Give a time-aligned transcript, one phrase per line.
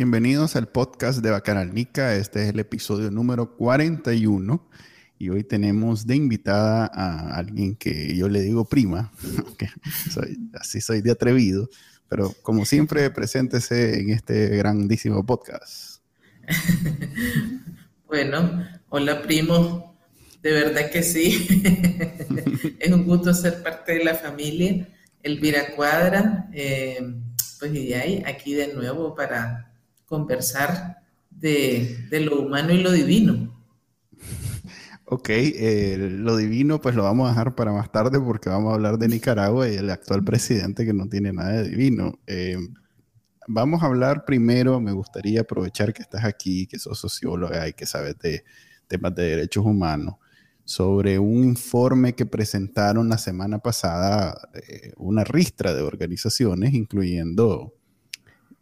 [0.00, 2.16] Bienvenidos al podcast de Bacanalnica.
[2.16, 4.66] Este es el episodio número 41
[5.18, 9.12] y hoy tenemos de invitada a alguien que yo le digo prima,
[10.54, 11.68] así soy de atrevido,
[12.08, 16.00] pero como siempre, preséntese en este grandísimo podcast.
[18.06, 19.98] bueno, hola primo,
[20.42, 21.46] de verdad que sí.
[22.78, 24.88] es un gusto ser parte de la familia.
[25.22, 27.16] Elvira Cuadra, eh,
[27.58, 29.69] pues y ahí, aquí de nuevo para
[30.10, 33.56] conversar de, lo humano y lo divino.
[35.04, 38.74] Ok, eh, lo divino pues lo vamos a dejar para más tarde porque vamos a
[38.74, 42.18] hablar de Nicaragua y el actual presidente que no tiene nada de divino.
[42.26, 42.58] Eh,
[43.46, 47.86] vamos a hablar primero, me gustaría aprovechar que estás aquí, que sos socióloga y que
[47.86, 48.44] sabes de
[48.88, 50.16] temas de derechos humanos,
[50.64, 57.74] sobre un informe que presentaron la semana pasada eh, una ristra de organizaciones, incluyendo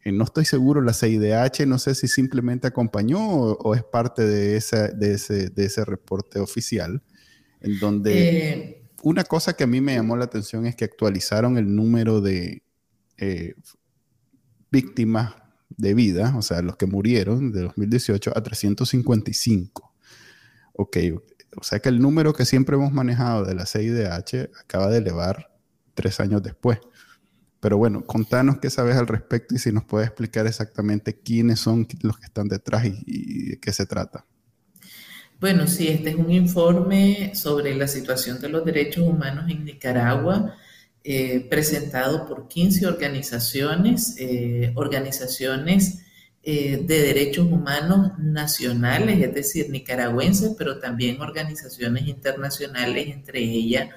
[0.04, 4.88] no estoy seguro, la CIDH, no sé si simplemente acompañó o, es parte de, ese,
[4.94, 7.02] de, ese, reporte oficial,
[7.60, 11.58] en donde eh, una cosa que a mí me llamó la atención es que actualizaron
[11.58, 12.62] el número de
[13.18, 13.54] eh,
[14.70, 15.34] víctimas
[15.68, 19.94] de vida, o sea, los que murieron de 2018 a 355.
[20.74, 20.96] Ok,
[21.56, 25.52] o sea que el número que siempre hemos manejado de la CIDH acaba de elevar
[25.94, 26.78] tres años después.
[27.60, 31.86] Pero bueno, contanos qué sabes al respecto y si nos puedes explicar exactamente quiénes son
[32.02, 34.24] los que están detrás y, de qué se trata.
[35.40, 40.56] Bueno, sí, este es un informe sobre la situación de los derechos humanos en Nicaragua,
[41.04, 46.00] eh, presentado por 15 organizaciones, eh, organizaciones
[46.42, 53.90] eh, de derechos humanos nacionales, es decir, nicaragüenses, pero también organizaciones internacionales, entre ellas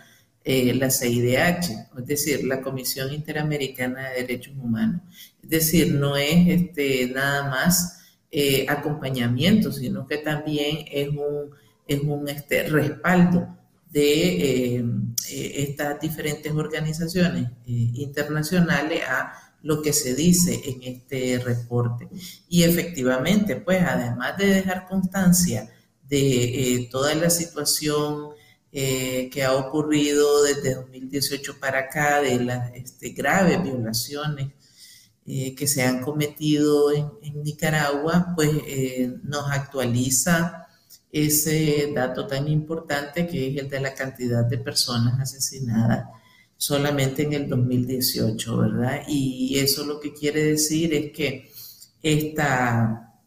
[0.43, 1.69] eh, la CIDH,
[1.99, 5.01] es decir, la Comisión Interamericana de Derechos Humanos.
[5.43, 7.99] Es decir, no es este, nada más
[8.31, 11.51] eh, acompañamiento, sino que también es un,
[11.87, 13.55] es un este, respaldo
[13.91, 14.85] de eh,
[15.29, 22.07] estas diferentes organizaciones internacionales a lo que se dice en este reporte.
[22.49, 25.69] Y efectivamente, pues además de dejar constancia
[26.09, 28.30] de toda la situación
[28.73, 34.53] eh, que ha ocurrido desde 2018 para acá, de las este, graves violaciones
[35.25, 40.67] eh, que se han cometido en, Nicaragua, pues eh, nos actualiza
[41.11, 46.07] ese dato tan importante que es el de la cantidad de personas asesinadas
[46.55, 49.01] solamente en el 2018, ¿verdad?
[49.07, 51.51] Y eso lo que quiere decir es que
[52.01, 53.19] esta,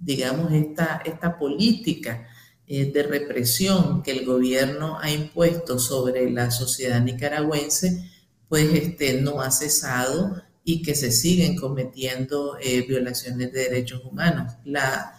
[0.00, 2.33] digamos, esta, esta política eh,
[2.66, 8.10] de represión que el gobierno ha impuesto sobre la sociedad nicaragüense,
[8.48, 14.54] pues este, no ha cesado y que se siguen cometiendo eh, violaciones de derechos humanos.
[14.64, 15.10] La,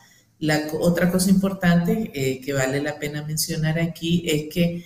[0.79, 4.85] otra cosa importante eh, que vale la pena mencionar aquí es que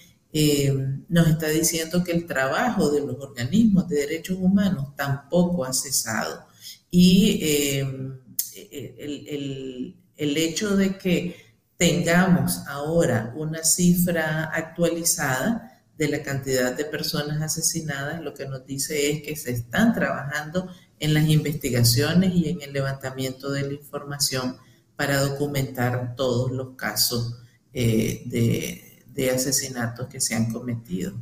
[1.07, 6.45] nos está diciendo que el trabajo de los organismos de derechos humanos tampoco ha cesado.
[6.91, 11.48] Y el, el hecho de que
[11.79, 19.09] tengamos ahora una cifra actualizada de la cantidad de personas asesinadas, lo que nos dice
[19.09, 20.69] es que se están trabajando
[20.99, 24.57] en las investigaciones y en el levantamiento de la información
[24.97, 27.37] para documentar todos los casos
[27.73, 31.13] eh, de, asesinatos que se han cometido.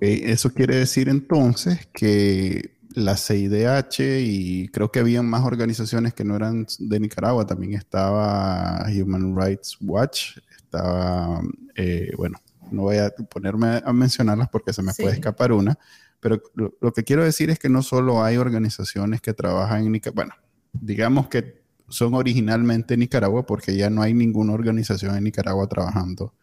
[0.00, 6.36] Eso quiere decir entonces que la CIDH y creo que había más organizaciones que no
[6.36, 11.40] eran de Nicaragua, también estaba Human Rights Watch, estaba,
[11.76, 12.38] eh, bueno,
[12.70, 15.78] no voy a ponerme a mencionarlas porque se me puede escapar una,
[16.20, 20.24] pero lo, que quiero decir es que no solo hay organizaciones que trabajan en Nicaragua,
[20.24, 20.34] bueno,
[20.72, 26.34] digamos que son originalmente Nicaragua porque ya no hay ninguna organización en Nicaragua trabajando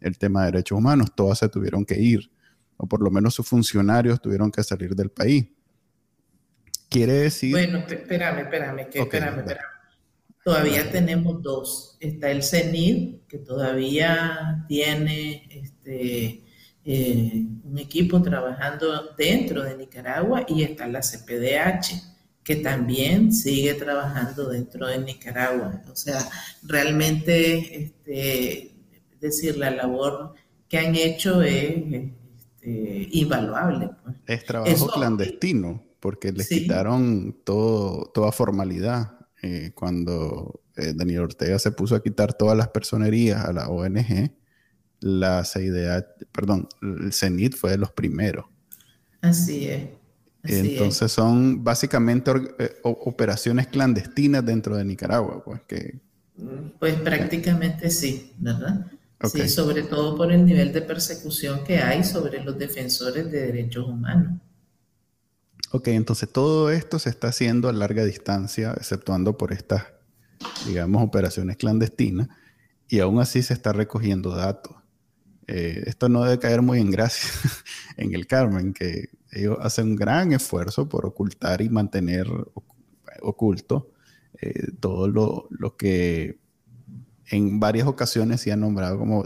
[0.00, 2.30] el tema de derechos humanos, todas se tuvieron que ir,
[2.76, 5.46] o por lo menos sus funcionarios tuvieron que salir del país.
[6.90, 7.52] Quiere decir...
[7.52, 9.64] Bueno, espérame, espérame, que, espérame, espérame.
[10.44, 11.96] Todavía tenemos dos.
[12.00, 16.44] Está el CENID, que todavía tiene este,
[16.84, 22.02] eh, un equipo trabajando dentro de Nicaragua, y está la CPDH,
[22.42, 25.82] que también sigue trabajando dentro de Nicaragua.
[25.88, 26.28] O sea,
[26.64, 28.74] realmente, este,
[29.12, 30.34] es decir, la labor
[30.68, 33.90] que han hecho es este, invaluable.
[34.02, 34.16] Pues.
[34.26, 39.18] Es trabajo clandestino, porque les quitaron todo, toda formalidad.
[39.42, 44.32] Eh, cuando eh, Daniel Ortega se puso a quitar todas las personerías a la ONG,
[45.00, 48.44] la CIDH, perdón, el CENIT fue de los primeros.
[49.22, 49.88] Así es.
[50.42, 56.00] Entonces son básicamente eh, operaciones clandestinas dentro de Nicaragua, pues que...
[56.78, 58.86] Pues prácticamente sí, ¿verdad?
[59.30, 63.86] Sí, sobre todo por el nivel de persecución que hay sobre los defensores de derechos
[63.86, 64.40] humanos.
[65.72, 69.84] Ok, entonces todo esto se está haciendo a larga distancia, exceptuando por estas,
[70.66, 72.28] digamos, operaciones clandestinas,
[72.88, 74.76] y aún así se está recogiendo datos.
[75.46, 77.30] Eh, esto no debe caer muy en gracia
[77.96, 82.26] en el Carmen, que ellos hacen un gran esfuerzo por ocultar y mantener
[83.22, 83.92] oculto
[84.40, 86.40] eh, todo lo, lo que
[87.26, 89.24] en varias ocasiones se ha nombrado como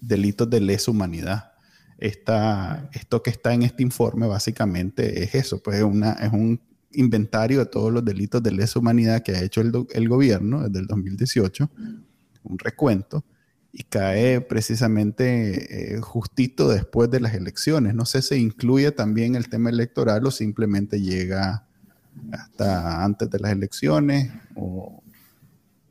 [0.00, 1.47] delitos de lesa humanidad.
[1.98, 6.60] Esto que está en este informe básicamente es eso, pues es, una, es un
[6.92, 10.86] inventario de todos los delitos de lesa humanidad que ha hecho el, gobierno desde el
[10.86, 11.70] 2018,
[12.44, 13.24] un recuento,
[13.72, 17.94] y cae precisamente eh, justito después de las elecciones.
[17.94, 21.66] No sé si incluye también el tema electoral o simplemente llega
[22.32, 25.02] hasta antes de las elecciones o,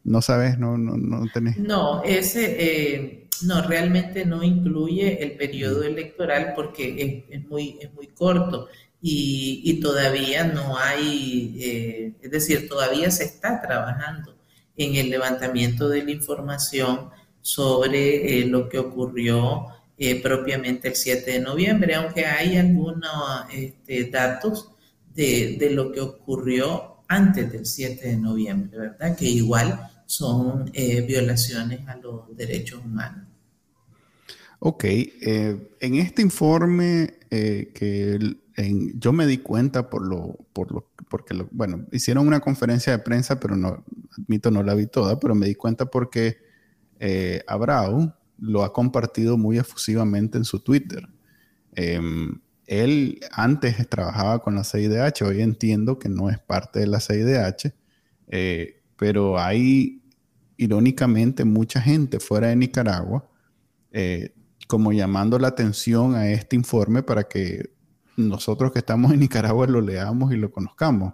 [0.07, 1.57] no sabes, no, no, no tenés.
[1.57, 8.07] No, ese, eh, no, realmente no incluye el periodo electoral porque es, muy, es muy
[8.07, 8.69] corto
[9.01, 14.37] y, todavía no hay, eh, es decir, todavía se está trabajando
[14.77, 17.09] en el levantamiento de la información
[17.41, 19.67] sobre eh, lo que ocurrió
[20.23, 24.71] propiamente el 7 de noviembre, aunque hay algunos este, datos
[25.13, 29.17] de, de lo que ocurrió antes del 7 de noviembre, ¿verdad?
[29.17, 33.27] Que igual son eh, violaciones a los derechos humanos.
[34.59, 38.37] Ok, eh, en este informe eh, que
[38.95, 43.39] yo me di cuenta por lo, por lo porque bueno, hicieron una conferencia de prensa,
[43.39, 43.85] pero no,
[44.17, 46.37] admito no la vi toda, pero me di cuenta porque
[47.45, 51.07] Abrao lo ha compartido muy efusivamente en su Twitter.
[51.73, 56.99] Em, él antes trabajaba con la CIDH, hoy entiendo que no es parte de la
[56.99, 57.73] CIDH,
[58.97, 60.01] pero hay
[60.57, 63.29] irónicamente mucha gente fuera de Nicaragua
[63.91, 64.33] eh,
[64.67, 67.71] como llamando la atención a este informe para que
[68.17, 71.13] nosotros que estamos en Nicaragua lo leamos y lo conozcamos.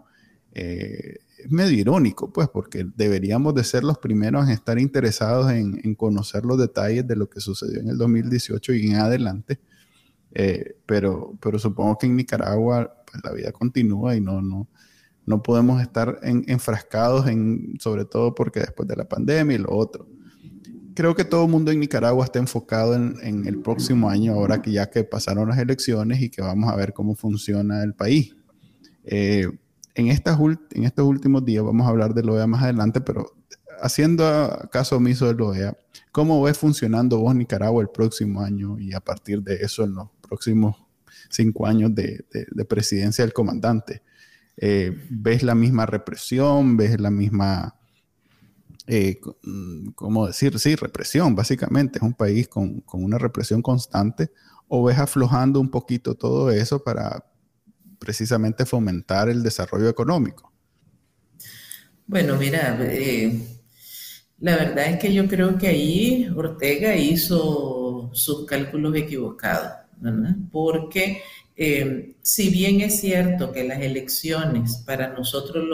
[0.53, 5.95] Eh, es medio irónico, pues, porque deberíamos de ser los primeros en estar interesados en,
[5.95, 9.59] conocer los detalles de lo que sucedió en el 2018 y en adelante.
[10.31, 14.67] Eh, pero, pero supongo que en Nicaragua pues, la vida continúa y no, no,
[15.25, 20.07] no podemos estar enfrascados en, sobre todo porque después de la pandemia y lo otro.
[20.95, 24.71] Creo que todo el mundo en Nicaragua está enfocado en, el próximo año, ahora que
[24.71, 28.35] ya que pasaron las elecciones y que vamos a ver cómo funciona el país.
[29.05, 29.47] Eh,
[29.95, 30.39] en, estas
[30.71, 33.33] en estos últimos días vamos a hablar de OEA más adelante, pero
[33.81, 35.77] haciendo caso omiso de OEA,
[36.11, 40.09] ¿cómo ves funcionando vos Nicaragua el próximo año y a partir de eso en los
[40.21, 40.75] próximos
[41.29, 44.03] cinco años de presidencia del comandante?
[44.57, 47.75] Eh, ves la misma represión, ves la misma,
[48.87, 50.57] eh, mm, ¿cómo decir?
[50.59, 51.99] Sí, represión, básicamente.
[51.99, 54.31] Es un país con, una represión constante.
[54.67, 57.25] ¿O ves aflojando un poquito todo eso para
[57.99, 60.51] precisamente fomentar el desarrollo económico?
[62.05, 63.39] Bueno, mira, eh,
[64.39, 70.35] la verdad es que yo creo que ahí Ortega hizo sus cálculos equivocados, ¿verdad?
[70.51, 71.21] Porque
[71.55, 75.65] eh, si bien es cierto que las elecciones para nosotros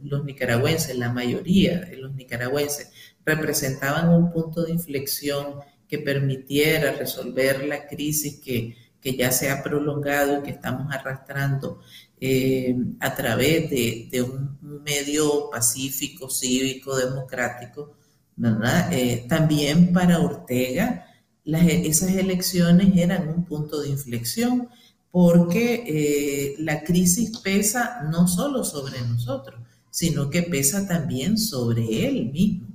[0.00, 2.90] los, nicaragüenses, la mayoría de los nicaragüenses,
[3.24, 5.56] representaban un punto de inflexión
[5.88, 8.76] que permitiera resolver la crisis que,
[9.16, 11.78] ya se ha prolongado y que estamos arrastrando
[12.20, 17.94] eh, a través de, un medio pacífico, cívico, democrático.
[18.90, 21.06] Eh, también para Ortega,
[21.44, 24.68] esas elecciones eran un punto de inflexión
[25.10, 29.60] porque eh, la crisis pesa no solo sobre nosotros,
[29.90, 32.68] sino que pesa también sobre él mismo,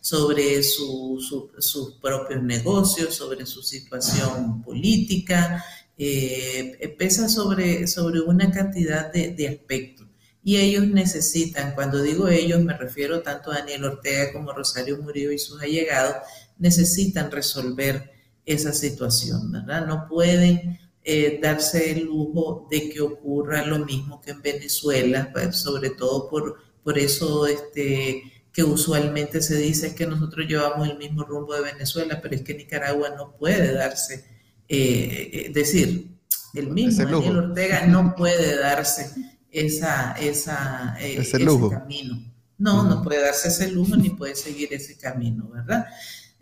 [0.00, 5.64] sobre sus propios negocios, sobre su situación política,
[5.96, 10.06] eh, pesa sobre, sobre una cantidad de, aspectos.
[10.44, 15.32] Y ellos necesitan, cuando digo ellos, me refiero tanto a Daniel Ortega como Rosario Murillo
[15.32, 16.16] y sus allegados,
[16.58, 18.10] necesitan resolver
[18.44, 19.86] esa situación, ¿verdad?
[19.86, 25.56] No pueden eh, darse el lujo de que ocurra lo mismo que en Venezuela, pues,
[25.56, 31.24] sobre todo por, por eso este, que usualmente se dice que nosotros llevamos el mismo
[31.24, 34.24] rumbo de Venezuela, pero es que Nicaragua no puede darse,
[34.68, 36.18] eh, es decir,
[36.54, 39.10] el mismo Daniel Ortega no puede darse
[39.50, 42.32] esa, esa, ese, camino.
[42.58, 45.86] No, no puede darse ese lujo ni puede seguir ese camino, ¿verdad?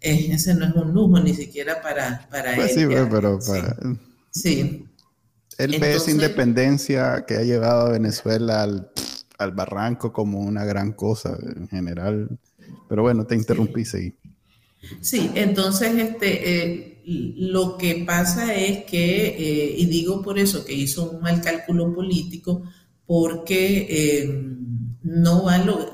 [0.00, 2.88] ese no es un lujo ni siquiera para, para pues él.
[2.90, 3.76] Sí, pero para...
[4.30, 4.86] Sí.
[5.58, 11.36] Él ve esa independencia que ha llevado a Venezuela al, barranco como una gran cosa
[11.56, 12.38] en general.
[12.88, 14.14] Pero bueno, te interrumpí, sí.
[15.00, 20.72] Sí, entonces este, eh, lo que pasa es que, eh, y digo por eso que
[20.72, 22.62] hizo un mal cálculo político,
[23.06, 24.46] porque eh,
[25.02, 25.44] no,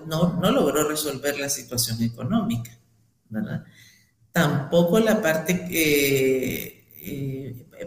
[0.06, 2.78] no, no, logró resolver la situación económica,
[3.28, 3.64] ¿verdad?
[4.32, 5.66] Tampoco la parte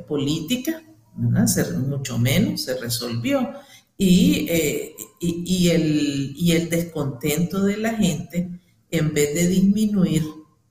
[0.08, 0.84] política,
[1.15, 3.53] mucho menos, se resolvió.
[3.98, 8.50] Eh, y, y, el, y el descontento de la gente,
[8.91, 10.24] en vez de disminuir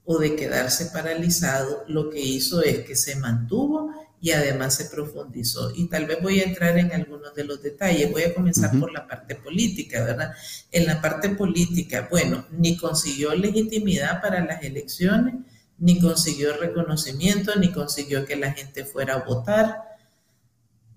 [0.05, 5.71] o de quedarse paralizado, lo que hizo es que se mantuvo y además se profundizó.
[5.75, 8.11] Y tal vez voy a entrar en algunos de los detalles.
[8.11, 10.33] Voy a comenzar por la parte política, ¿verdad?
[10.73, 15.35] En la parte política, bueno, ni consiguió legitimidad para las elecciones,
[15.79, 19.83] ni consiguió reconocimiento, ni consiguió que la gente fuera a votar,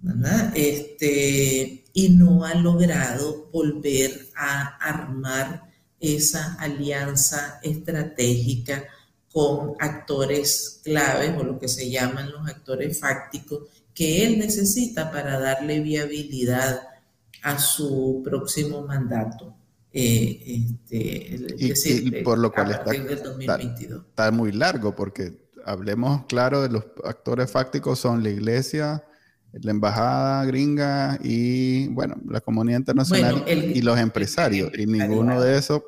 [0.01, 0.51] ¿verdad?
[0.55, 5.69] Este, y no ha logrado volver a armar
[6.00, 8.85] esa alianza estratégica
[9.31, 15.39] con actores claves o lo que se llaman los actores fácticos que él necesita para
[15.39, 16.81] darle viabilidad
[17.43, 19.55] a su próximo mandato.
[19.93, 20.63] Eh,
[21.60, 25.33] este, y, por lo cual está, está, muy largo, porque
[25.65, 29.03] hablemos claro de los actores fácticos son la iglesia,
[29.51, 34.71] la embajada gringa y, bueno, la comunidad internacional y los empresarios.
[34.77, 35.81] y ninguno de esos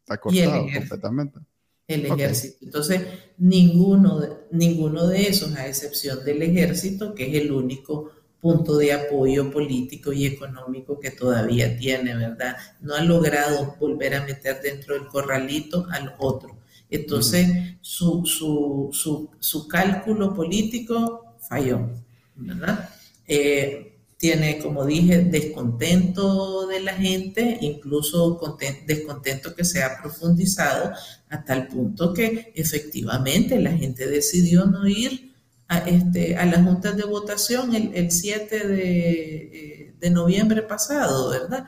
[0.00, 1.38] está cortado completamente.
[1.86, 2.56] El ejército.
[2.62, 3.02] Entonces,
[3.38, 9.50] ninguno ninguno de esos, a excepción del ejército, que es el único punto de apoyo
[9.50, 12.56] político y económico que todavía tiene, ¿verdad?
[12.80, 16.58] No ha logrado volver a meter dentro del corralito al otro.
[16.90, 21.90] Entonces, su, su, su, cálculo político falló,
[22.36, 22.88] ¿verdad?
[23.26, 28.40] Eh, tiene, como dije, descontento de la gente, incluso
[28.86, 30.92] descontento que se ha profundizado
[31.28, 35.27] hasta el punto que efectivamente la gente decidió no ir
[35.68, 41.66] a, este, a las juntas de votación el, 7 de, de, noviembre pasado, ¿verdad?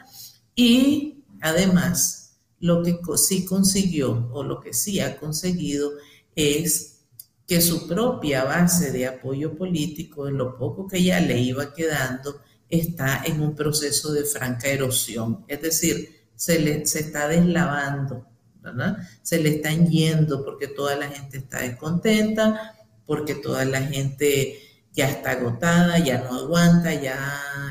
[0.55, 5.93] Y además, lo que sí consiguió o lo que sí ha conseguido
[6.35, 7.01] es
[7.47, 12.41] que su propia base de apoyo político, en lo poco que ya le iba quedando,
[12.69, 15.45] está en un proceso de franca erosión.
[15.49, 18.25] Es decir, se, le, se está deslavando,
[18.63, 18.99] ¿verdad?
[19.23, 22.77] Se le están yendo porque toda la gente está descontenta,
[23.11, 24.57] porque toda la gente
[24.93, 27.19] ya está agotada, ya no aguanta, ya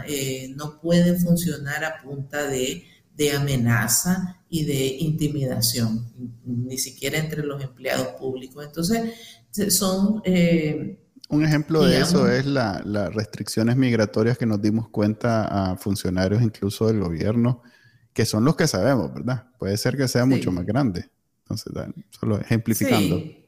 [0.06, 2.84] eh, no puede funcionar a punta de,
[3.38, 6.12] amenaza y de intimidación,
[6.44, 8.66] ni siquiera entre los empleados públicos.
[8.66, 9.14] Entonces,
[9.74, 10.22] son...
[10.26, 16.42] Eh, un ejemplo de eso es las restricciones migratorias que nos dimos cuenta a funcionarios
[16.42, 17.62] incluso del gobierno,
[18.12, 19.48] que son los que sabemos, ¿verdad?
[19.58, 21.10] Puede ser que sea mucho más grande.
[21.44, 21.72] Entonces,
[22.10, 23.20] solo ejemplificando.
[23.20, 23.39] Sí,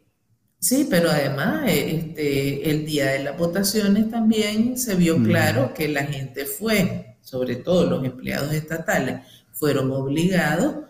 [0.90, 6.04] pero además eh, este, el día de las votaciones también se vio claro que la
[6.04, 10.86] gente fue, sobre todo los empleados estatales, fueron obligados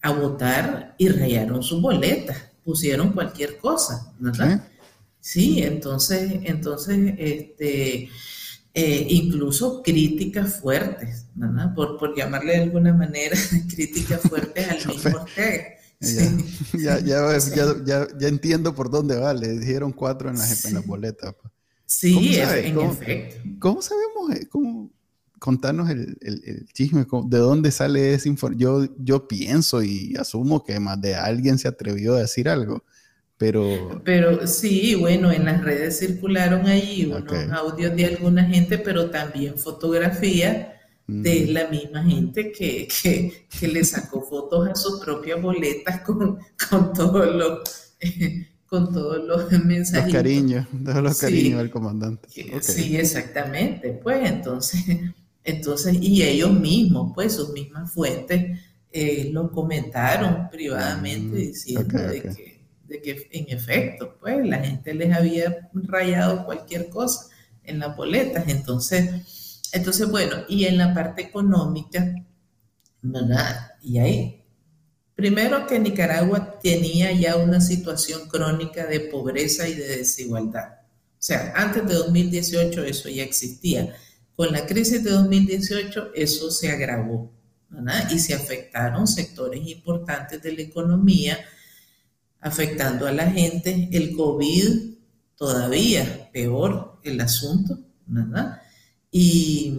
[0.00, 4.66] a votar y rayaron sus boletas, pusieron cualquier cosa, ¿verdad?
[5.20, 8.08] Sí, entonces, entonces, este,
[8.74, 11.74] eh, incluso críticas fuertes, ¿verdad?
[11.74, 13.36] Por, por llamarle de alguna manera,
[13.74, 15.81] críticas fuertes al mismo Ortega.
[16.78, 17.38] Ya, ya,
[17.84, 19.32] ya, ya, entiendo por dónde va.
[19.34, 21.34] Le dijeron cuatro en las, en las boletas.
[21.86, 23.40] Sí, en efecto.
[23.58, 24.34] ¿Cómo sabemos?
[24.34, 24.90] Eh, ¿Cómo,
[25.42, 28.56] contarnos el, el, chisme, de dónde sale ese informe.
[28.58, 32.84] Yo, yo pienso y asumo que más de alguien se atrevió a decir algo,
[33.38, 34.00] pero...
[34.04, 39.58] Pero sí, bueno, en las redes circularon ahí unos audios de alguna gente, pero también
[39.58, 40.68] fotografías
[41.06, 42.88] de la misma gente que,
[43.60, 46.38] que, le sacó fotos a sus propias boletas con,
[46.70, 47.60] con todos los...
[48.72, 50.06] con todos los mensajes.
[50.06, 52.26] Los cariños, todos los cariños al comandante.
[52.62, 53.92] Sí, exactamente.
[54.02, 54.82] Pues entonces,
[55.44, 58.58] entonces, y ellos mismos, pues sus mismas fuentes,
[58.90, 64.94] eh, lo comentaron privadamente mm, diciendo de, Que, de que en efecto, pues la gente
[64.94, 67.28] les había rayado cualquier cosa
[67.64, 68.48] en las boletas.
[68.48, 69.10] Entonces,
[69.72, 72.14] entonces, bueno, y en la parte económica,
[73.00, 73.72] ¿verdad?
[73.82, 74.44] Y ahí,
[75.14, 80.80] primero que Nicaragua tenía ya una situación crónica de pobreza y de desigualdad.
[81.22, 83.94] O sea, antes de 2018 eso ya existía.
[84.36, 87.32] Con la crisis de 2018 eso se agravó
[87.68, 88.10] ¿verdad?
[88.10, 91.38] y se afectaron sectores importantes de la economía,
[92.40, 93.88] afectando a la gente.
[93.92, 94.94] El COVID
[95.36, 98.61] todavía peor el asunto, ¿verdad?
[99.14, 99.78] Y,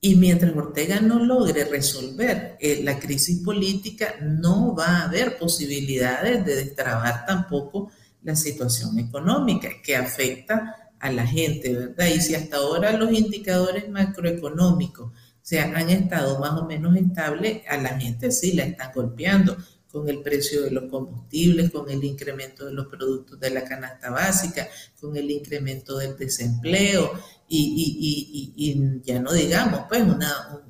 [0.00, 6.44] y mientras Ortega no logre resolver eh, la crisis política, no va a haber posibilidades
[6.44, 7.90] de destrabar tampoco
[8.24, 12.08] la situación económica que afecta a la gente, ¿verdad?
[12.08, 17.76] Y si hasta ahora los indicadores macroeconómicos se han estado más o menos estables, a
[17.76, 19.56] la gente sí la están golpeando
[19.86, 24.10] con el precio de los combustibles, con el incremento de los productos de la canasta
[24.10, 24.68] básica,
[25.00, 27.12] con el incremento del desempleo
[27.48, 30.60] y, ya no digamos, pues, una,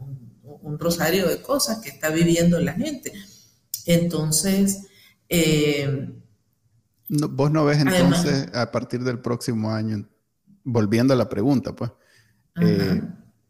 [0.42, 3.12] un, rosario de cosas que está viviendo la gente.
[3.86, 4.82] Entonces,
[5.28, 6.12] eh,
[7.08, 10.08] vos no ves entonces a partir del próximo año,
[10.64, 11.90] volviendo a la pregunta, pues,
[12.60, 13.00] eh,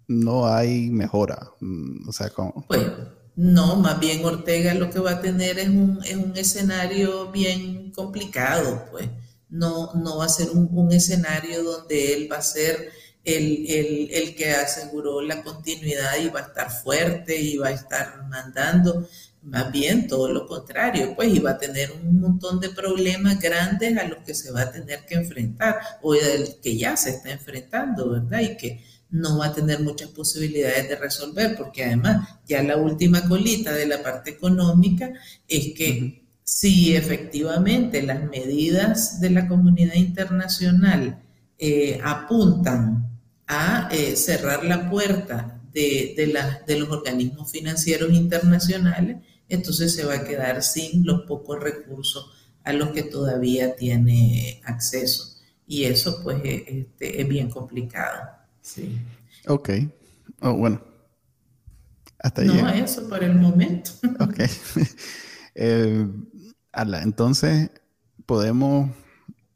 [0.08, 1.50] no hay mejora.
[1.60, 2.64] Mm, o sea, como...
[2.68, 2.86] Pues
[3.36, 6.00] no, más bien Ortega lo que va a tener es un,
[6.36, 9.08] escenario bien complicado, pues.
[9.48, 12.90] No, no va a ser un, escenario donde él va a ser
[13.26, 18.24] el, el, que aseguró la continuidad y va a estar fuerte y va a estar
[18.28, 19.08] mandando.
[19.42, 23.96] Más bien todo lo contrario, pues, y va a tener un montón de problemas grandes
[23.98, 27.30] a los que se va a tener que enfrentar, o el que ya se está
[27.30, 28.40] enfrentando, ¿verdad?
[28.40, 33.28] Y que no va a tener muchas posibilidades de resolver, porque además ya la última
[33.28, 35.12] colita de la parte económica
[35.48, 41.20] es que si efectivamente las medidas de la comunidad internacional
[41.58, 43.05] eh, apuntan
[43.46, 46.14] a eh, cerrar la puerta de,
[46.66, 49.18] de los organismos financieros internacionales,
[49.48, 52.32] entonces se va a quedar sin los pocos recursos
[52.64, 55.36] a los que todavía tiene acceso.
[55.66, 58.28] Y eso pues e, este, es bien complicado.
[58.60, 58.98] Sí.
[59.46, 59.70] Ok.
[60.40, 60.82] Oh, bueno.
[62.18, 62.48] Hasta ahí.
[62.48, 63.92] No, eso por el momento.
[64.20, 64.40] Ok.
[65.58, 66.06] Eh,
[67.02, 67.70] entonces,
[68.26, 68.90] podemos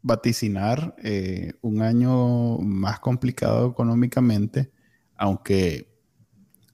[0.02, 4.70] vaticinar eh, un año más complicado económicamente,
[5.16, 5.90] aunque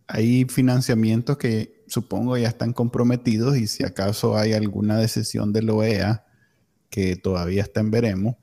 [0.07, 5.73] hay financiamientos que supongo ya están comprometidos y si acaso hay alguna decisión de la
[5.73, 6.27] OEA
[6.91, 8.37] que todavía está en veremos,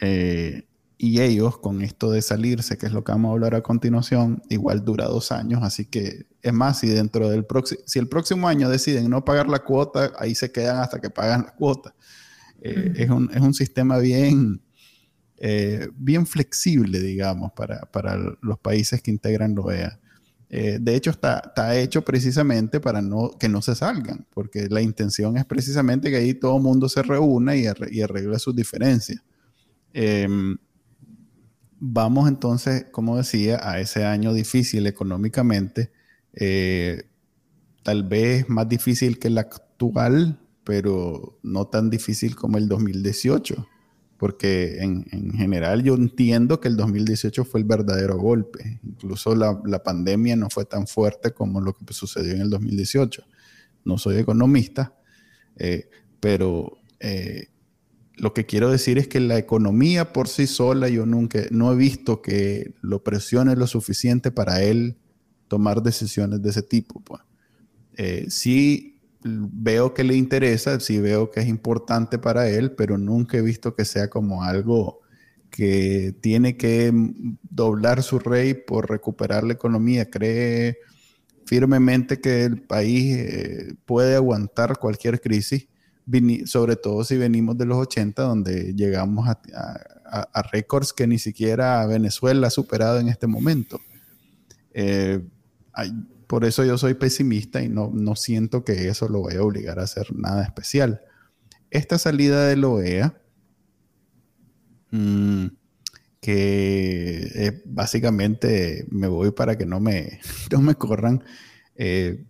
[0.00, 0.66] eh,
[0.98, 4.42] y ellos con esto de salirse, que es lo que vamos a hablar a continuación,
[4.48, 8.48] igual dura dos años, así que es más, si dentro del próximo, si el próximo
[8.48, 11.94] año deciden no pagar la cuota, ahí se quedan hasta que pagan la cuota.
[12.66, 14.60] Eh, es, un, es, un, sistema bien,
[15.38, 20.00] eh, bien flexible, digamos, para, para, los países que integran la OEA.
[20.48, 24.80] Eh, de hecho, está, está, hecho precisamente para no, que no se salgan, porque la
[24.80, 29.22] intención es precisamente que ahí todo el mundo se reúna y, arregle sus diferencias.
[29.92, 30.56] Em,
[31.78, 35.90] vamos entonces, como decía, a ese año difícil económicamente,
[36.32, 37.04] eh,
[37.82, 43.66] tal vez más difícil que el actual, pero no tan difícil como el 2018
[44.16, 48.80] porque en, general yo entiendo que el 2018 fue el verdadero golpe.
[48.82, 53.24] Incluso la, pandemia no fue tan fuerte como lo que sucedió en el 2018.
[53.84, 54.96] No soy economista,
[55.56, 57.48] eh, pero eh,
[58.16, 61.76] lo que quiero decir es que la economía por sí sola yo nunca, no he
[61.76, 64.96] visto que lo presione lo suficiente para él
[65.48, 67.00] tomar decisiones de ese tipo.
[67.00, 67.20] Pues.
[67.98, 68.95] Eh, sí
[69.28, 73.74] veo que le interesa, sí veo que es importante para él, pero nunca he visto
[73.74, 75.00] que sea como algo
[75.50, 76.92] que tiene que
[77.42, 80.10] doblar su rey por recuperar la economía.
[80.10, 80.78] Cree
[81.46, 85.68] firmemente que el país eh, puede aguantar cualquier crisis,
[86.44, 89.38] sobre todo si venimos de los 80, donde llegamos a,
[90.52, 93.80] récords que ni siquiera Venezuela ha superado en este momento.
[94.72, 95.20] Eh,
[96.26, 99.78] por eso yo soy pesimista y no, no siento que eso lo vaya a obligar
[99.78, 101.02] a hacer nada especial.
[101.70, 103.22] Esta salida de la OEA,
[104.90, 105.46] mm,
[106.20, 111.22] que básicamente me voy para que no me, no me corran,
[111.76, 112.24] eh,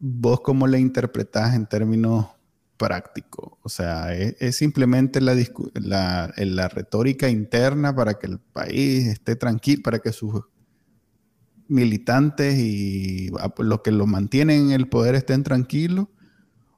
[0.00, 2.28] ¿vos cómo la interpretás en términos
[2.78, 3.58] prácticos?
[3.62, 5.36] O sea, ¿es, simplemente la,
[5.74, 10.44] la, la retórica interna para que el país esté tranquilo, para que sus
[11.68, 16.06] militantes y los que lo mantienen en el poder estén tranquilos?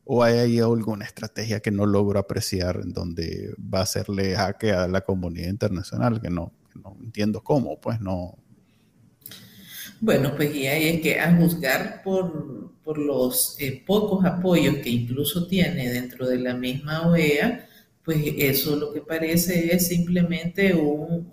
[0.05, 4.73] ¿O hay ahí alguna estrategia que no logro apreciar en donde va a hacerle jaque
[4.73, 6.21] a la comunidad internacional?
[6.21, 8.37] Que no, no entiendo cómo, pues no.
[10.01, 15.47] Bueno, pues y ahí es que a juzgar por, los eh, pocos apoyos que incluso
[15.47, 17.69] tiene dentro de la misma OEA,
[18.05, 21.31] pues eso lo que parece es simplemente un,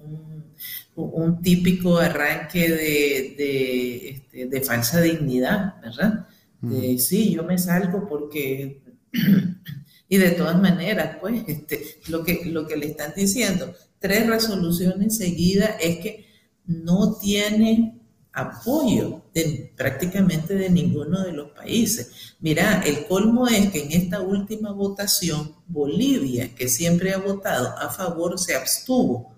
[0.97, 6.27] un, típico arranque de, este, de, falsa dignidad, ¿verdad?
[6.61, 8.81] De, sí, yo me salgo porque...
[10.09, 15.17] y de todas maneras, pues, este, lo, que, lo que le están diciendo, tres resoluciones
[15.17, 16.25] seguidas es que
[16.65, 17.97] no tiene
[18.33, 22.35] apoyo de, prácticamente de ninguno de los países.
[22.39, 27.89] Mira, el colmo es que en esta última votación, Bolivia, que siempre ha votado a
[27.89, 29.36] favor, se abstuvo.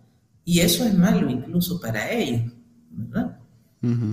[0.50, 2.52] Y eso es malo incluso para ellos,
[2.90, 3.38] ¿verdad?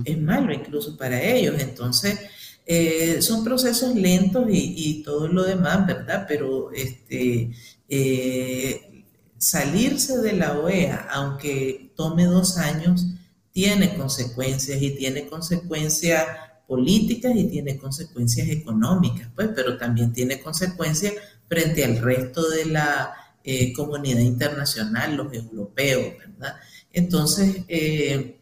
[0.05, 1.55] Es malo incluso para ellos.
[1.59, 2.19] Entonces,
[2.63, 6.25] eh, son procesos lentos y, todo lo demás, ¿verdad?
[6.27, 7.49] Pero este,
[7.89, 9.03] eh,
[9.35, 13.07] salirse de la OEA, aunque tome dos años,
[13.51, 16.23] tiene consecuencias y tiene consecuencias
[16.67, 21.15] políticas y tiene consecuencias económicas, pues, pero también tiene consecuencias
[21.47, 26.57] frente al resto de la eh, comunidad internacional, los europeos, ¿verdad?
[26.91, 28.41] Entonces, eh,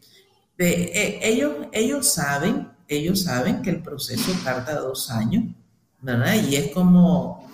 [0.58, 5.44] eh, ellos, ellos saben, ellos saben que el proceso tarda dos años,
[6.00, 6.34] ¿verdad?
[6.50, 7.48] Y es como,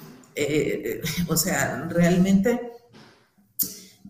[1.29, 2.73] o sea, realmente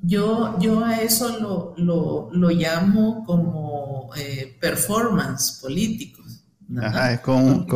[0.05, 4.11] yo, yo a eso lo, llamo como
[4.61, 6.22] performance político.
[6.81, 7.67] Ajá, es como,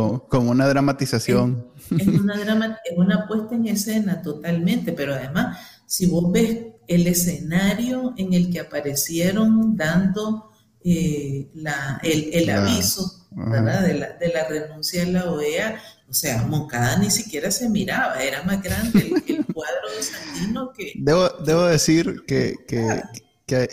[0.51, 1.67] una dramatización.
[1.91, 8.33] Es, una una puesta en escena totalmente, pero además, si vos ves el escenario en
[8.33, 10.51] el que aparecieron dando
[10.83, 11.49] eh,
[12.03, 17.51] el, aviso De, la, de la renuncia a la OEA, o sea, Moncada ni siquiera
[17.51, 20.93] se miraba, era más grande el, cuadro de Sandino que...
[20.97, 22.55] Debo, decir que,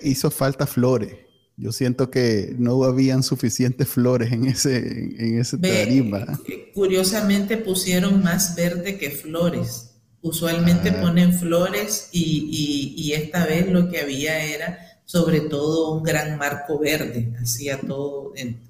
[0.04, 1.15] hizo falta flores.
[1.55, 6.39] Yo siento que no habían suficientes flores en ese, en ese tarima.
[6.73, 9.91] Curiosamente pusieron más verde que flores.
[10.21, 11.01] Usualmente ah.
[11.01, 16.79] ponen flores y, y esta vez lo que había era sobre todo un gran marco
[16.79, 18.61] verde, hacía todo en,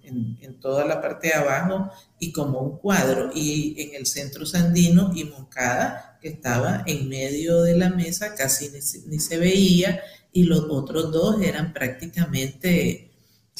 [0.60, 3.32] toda la parte de abajo y como un cuadro.
[3.34, 8.70] Y en el centro sandino y Moncada, que estaba en medio de la mesa, casi
[9.08, 10.02] ni, se veía,
[10.34, 13.12] y los otros dos eran prácticamente,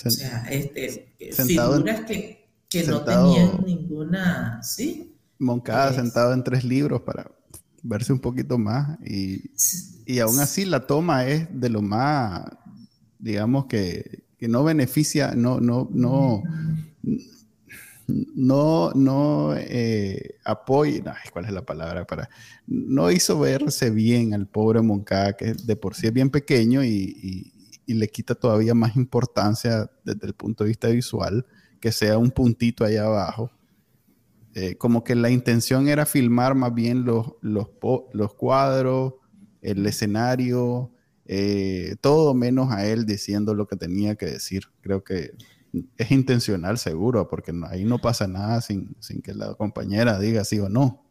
[0.06, 2.44] o sea, este, figuras que,
[2.88, 5.16] no tenían ninguna, ¿sí?
[5.38, 7.30] Moncada sentado en tres libros para
[7.84, 9.52] verse un poquito más y,
[10.06, 12.44] y aún así la toma es de lo más
[13.24, 16.44] digamos que, no beneficia, no, no, no,
[18.08, 22.30] no, no eh, apoya, ¿cuál es la palabra para?
[22.68, 27.50] No hizo verse bien al pobre Moncada, que de por sí es bien pequeño y,
[27.86, 31.46] le quita todavía más importancia desde el punto de vista visual,
[31.80, 33.52] que sea un puntito allá abajo.
[34.56, 37.68] Eh, como que la intención era filmar más bien los, los,
[38.14, 39.16] los cuadros,
[39.62, 40.92] el escenario,
[41.26, 44.64] eh, todo menos a él diciendo lo que tenía que decir.
[44.82, 45.32] Creo que
[45.98, 50.70] es intencional seguro, porque ahí no pasa nada sin, que la compañera diga sí o
[50.70, 51.02] no.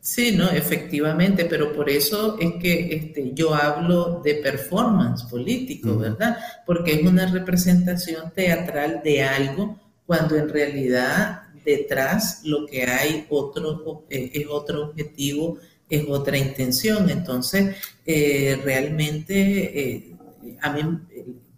[0.00, 6.38] Sí, no, efectivamente, pero por eso es que este, yo hablo de performance político, ¿verdad?
[6.64, 14.06] Porque es una representación teatral de algo cuando en realidad detrás lo que hay otro,
[14.08, 17.10] eh, es otro objetivo es otra intención.
[17.10, 20.16] Entonces, eh, realmente, eh,
[20.60, 20.82] a mí,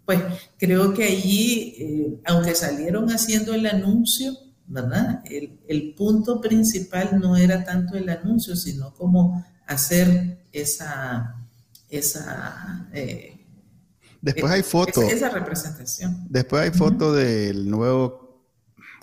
[0.09, 0.23] pues
[0.57, 5.21] creo que allí, eh, aunque salieron haciendo el anuncio, ¿verdad?
[5.23, 11.45] El, punto principal no era tanto el anuncio, sino como hacer esa...
[11.91, 12.89] esa
[14.19, 15.03] Después hay fotos.
[15.03, 16.25] Esa, representación.
[16.27, 18.47] Después hay fotos del nuevo,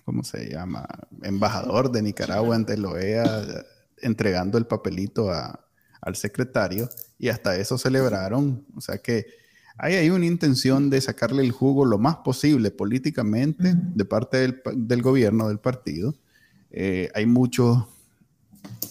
[0.04, 0.88] ¿cómo se llama?
[1.22, 3.64] Embajador de Nicaragua ante la OEA
[3.98, 8.66] entregando el papelito al secretario y hasta eso celebraron.
[8.74, 9.45] O sea que
[9.78, 15.02] ahí hay una intención de sacarle el jugo lo más posible políticamente de parte del,
[15.02, 16.14] gobierno, del partido.
[16.70, 17.84] Eh, hay muchos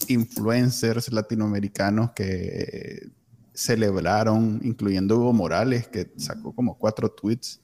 [0.08, 3.10] influencers latinoamericanos que
[3.54, 7.62] celebraron, incluyendo Hugo Morales, que sacó como cuatro tweets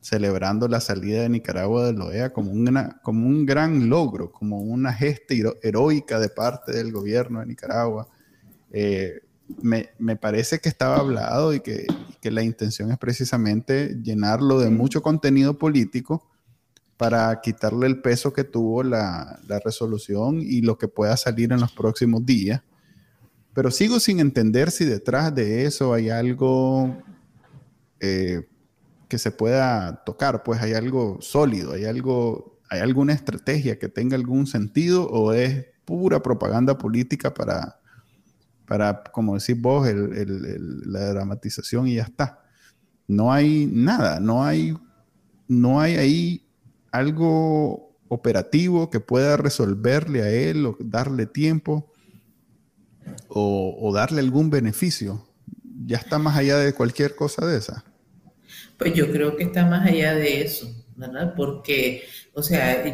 [0.00, 4.60] celebrando la salida de Nicaragua de la OEA como, una, como un gran logro, como
[4.60, 8.08] una gesta heroica de parte del gobierno de Nicaragua.
[8.70, 9.20] Eh,
[9.62, 11.86] me, me, parece que estaba hablado y que,
[12.20, 16.28] que, la intención es precisamente llenarlo de mucho contenido político
[16.96, 21.60] para quitarle el peso que tuvo la, la resolución y lo que pueda salir en
[21.60, 22.62] los próximos días.
[23.54, 26.96] Pero sigo sin entender si detrás de eso hay algo
[28.00, 28.46] eh,
[29.08, 34.16] que se pueda tocar, pues hay algo sólido, hay algo, hay alguna estrategia que tenga
[34.16, 37.78] algún sentido o es pura propaganda política para,
[38.66, 42.42] para como decís vos, la dramatización y ya está.
[43.08, 44.76] No hay nada, no hay,
[45.46, 46.48] no hay ahí
[46.90, 51.92] algo operativo que pueda resolverle a él o darle tiempo
[53.28, 55.24] o, darle algún beneficio.
[55.86, 57.84] Ya está más allá de cualquier cosa de esa.
[58.76, 61.34] Pues yo creo que está más allá de eso, ¿verdad?
[61.36, 62.02] Porque,
[62.34, 62.84] o sea,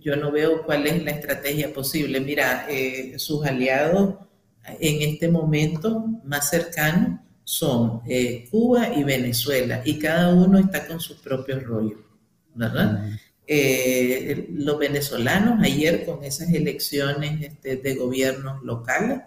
[0.00, 2.20] yo, no veo cuál es la estrategia posible.
[2.20, 4.16] Mira, eh, sus aliados
[4.64, 10.98] en este momento más cercanos son eh, Cuba y Venezuela, y cada uno está con
[10.98, 12.00] sus propios rollos,
[12.54, 13.10] ¿verdad?
[13.46, 19.20] Eh, los venezolanos ayer con esas elecciones este, de gobiernos locales,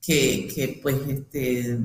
[0.00, 1.78] que, pues, este,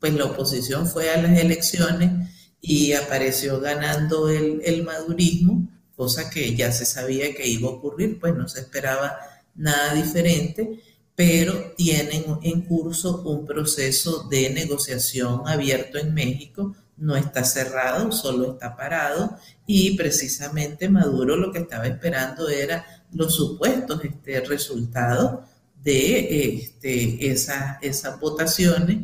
[0.00, 2.30] pues la oposición fue a las elecciones
[2.62, 8.18] y apareció ganando el, el madurismo, cosa que ya se sabía que iba a ocurrir,
[8.18, 9.18] pues no se esperaba
[9.54, 10.80] nada diferente
[11.20, 16.74] pero tienen en curso un proceso de negociación abierto en México.
[16.96, 23.34] No está cerrado, solo está parado y precisamente Maduro lo que estaba esperando era los
[23.34, 25.40] supuestos este, resultados
[25.84, 29.00] de este, esas votaciones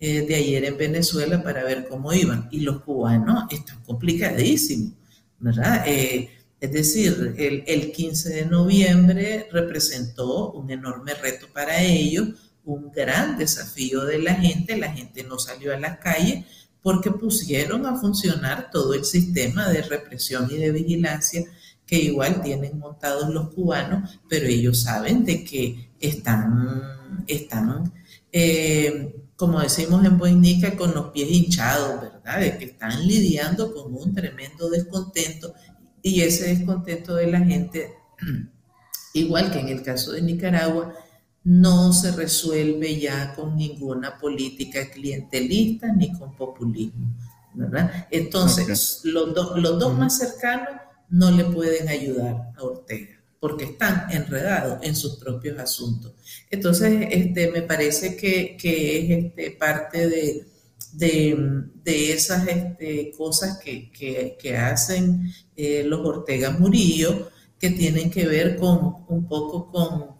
[0.00, 2.48] eh, de ayer en Venezuela para ver cómo iban.
[2.50, 4.94] Y los cubanos están complicadísimos,
[5.38, 5.84] ¿verdad?
[5.86, 12.28] Eh, es decir, el, 15 de noviembre representó un enorme reto para ellos,
[12.64, 14.76] un gran desafío de la gente.
[14.76, 16.44] La gente no salió a las calles
[16.82, 21.44] porque pusieron a funcionar todo el sistema de represión y de vigilancia
[21.86, 27.92] que igual tienen montados los cubanos, pero ellos saben de que están, están
[28.32, 32.40] eh, como decimos en Boinica, con los pies hinchados, ¿verdad?
[32.40, 35.54] De que están lidiando con un tremendo descontento
[36.02, 37.94] y ese descontento de la gente,
[39.14, 40.94] igual que en el caso de Nicaragua,
[41.42, 47.14] no se resuelve ya con ninguna política clientelista ni con populismo.
[47.54, 48.06] ¿verdad?
[48.10, 50.68] Entonces, los, los dos más cercanos
[51.08, 56.12] no le pueden ayudar a Ortega porque están enredados en sus propios asuntos.
[56.50, 60.46] Entonces, este, me parece que, es este, parte de,
[60.92, 69.04] de, esas este, cosas que, hacen eh, los Ortega Murillo, que tienen que ver con
[69.08, 69.70] un poco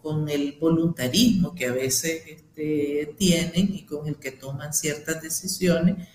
[0.01, 6.07] con, el voluntarismo que a veces este, tienen y con el que toman ciertas decisiones,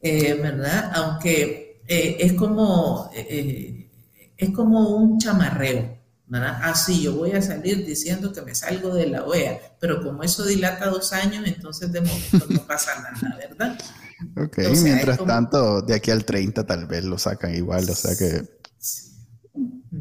[0.00, 0.92] eh, ¿verdad?
[0.94, 6.03] Aunque eh, es, como, es como un chamarreo.
[6.26, 6.58] ¿Verdad?
[6.62, 10.22] Ah, sí, yo voy a salir diciendo que me salgo de la OEA, pero como
[10.22, 13.78] eso dilata dos años, entonces de momento no pasa nada, ¿verdad?
[14.36, 18.48] Ok, mientras tanto, de aquí al 30 tal vez lo sacan igual, o sea que...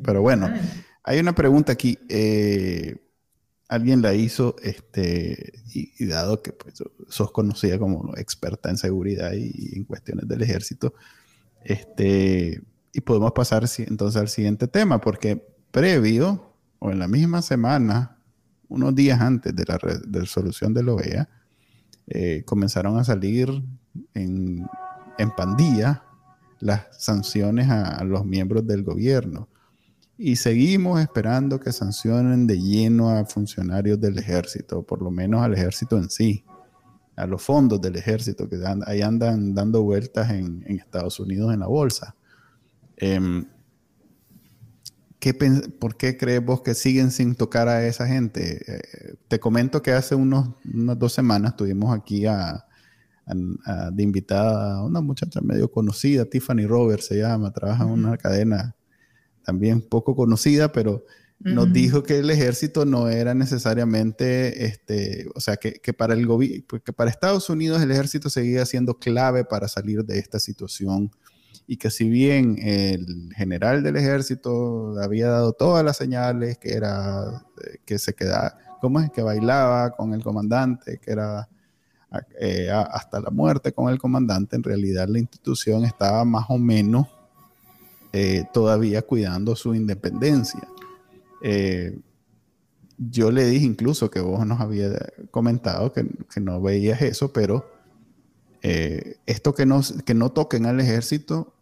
[0.04, 0.54] Pero bueno,
[1.04, 2.00] hay una pregunta aquí.
[2.08, 2.96] Eh,
[3.68, 6.76] alguien la hizo, este, y, dado que pues,
[7.10, 10.94] sos conocida como experta en seguridad y, en cuestiones del ejército,
[11.64, 12.62] este,
[12.94, 18.20] y podemos pasar entonces al siguiente tema, porque previo o en la misma semana,
[18.70, 21.30] unos días antes de la resolución de la OEA,
[22.08, 23.50] eh, comenzaron a salir
[24.14, 24.68] en,
[25.36, 26.04] pandilla
[26.60, 29.50] las sanciones a, los miembros del gobierno.
[30.16, 35.56] Y seguimos esperando que sancionen de lleno a funcionarios del ejército, por lo menos al
[35.56, 36.46] ejército en sí,
[37.16, 41.68] a los fondos del ejército que ahí andan dando vueltas en, Estados Unidos en la
[41.68, 42.16] bolsa.
[45.80, 48.62] ¿Por qué crees vos que siguen sin tocar a esa gente?
[48.68, 52.66] Eh, te comento que hace unos, unas dos semanas tuvimos aquí a,
[53.26, 58.76] de invitada a una muchacha medio conocida, Tiffany Roberts se llama, trabaja en una cadena
[59.44, 61.06] también poco conocida, pero
[61.40, 66.26] nos dijo que el ejército no era necesariamente, este, o sea, que, que para el
[66.84, 71.12] que para Estados Unidos el ejército seguía siendo clave para salir de esta situación
[71.68, 77.46] y que si bien el general del ejército había dado todas las señales, que era
[77.64, 79.12] eh, que se quedaba, ¿cómo es?
[79.12, 81.48] Que bailaba con el comandante, que era
[82.40, 87.08] eh, hasta la muerte con el comandante, en realidad la institución estaba más o menos
[88.12, 90.62] eh, todavía cuidando su independencia.
[92.98, 94.94] yo le dije incluso que vos nos habías
[95.32, 97.73] comentado que, que no veías eso, pero
[98.64, 101.54] eh, esto que no, que no toquen al ejército,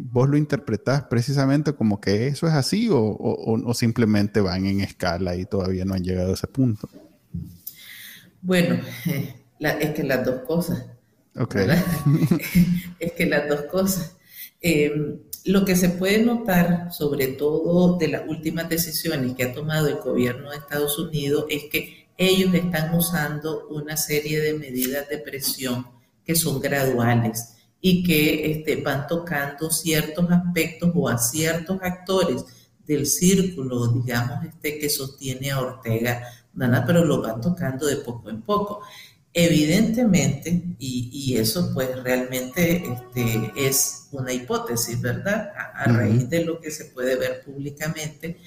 [0.00, 5.44] vos lo interpretás precisamente como que eso es así o, simplemente van en escala y
[5.44, 6.88] todavía no han llegado a ese punto.
[8.40, 8.80] Bueno,
[9.60, 10.84] es que las dos cosas.
[12.98, 14.16] es que las dos cosas.
[14.60, 19.88] Em, lo que se puede notar, sobre todo de las últimas decisiones que ha tomado
[19.88, 25.18] el gobierno de Estados Unidos, es que ellos están usando una serie de medidas de
[25.18, 25.86] presión
[26.32, 32.42] que son graduales y que este, van tocando ciertos aspectos o a ciertos actores
[32.86, 36.22] del círculo, digamos, este, que sostiene a Ortega,
[36.54, 38.80] nada, pero lo van tocando de poco en poco.
[39.34, 45.50] Evidentemente, y, eso pues realmente este, es una hipótesis, ¿verdad?
[45.74, 48.38] A, raíz de lo que se puede ver públicamente,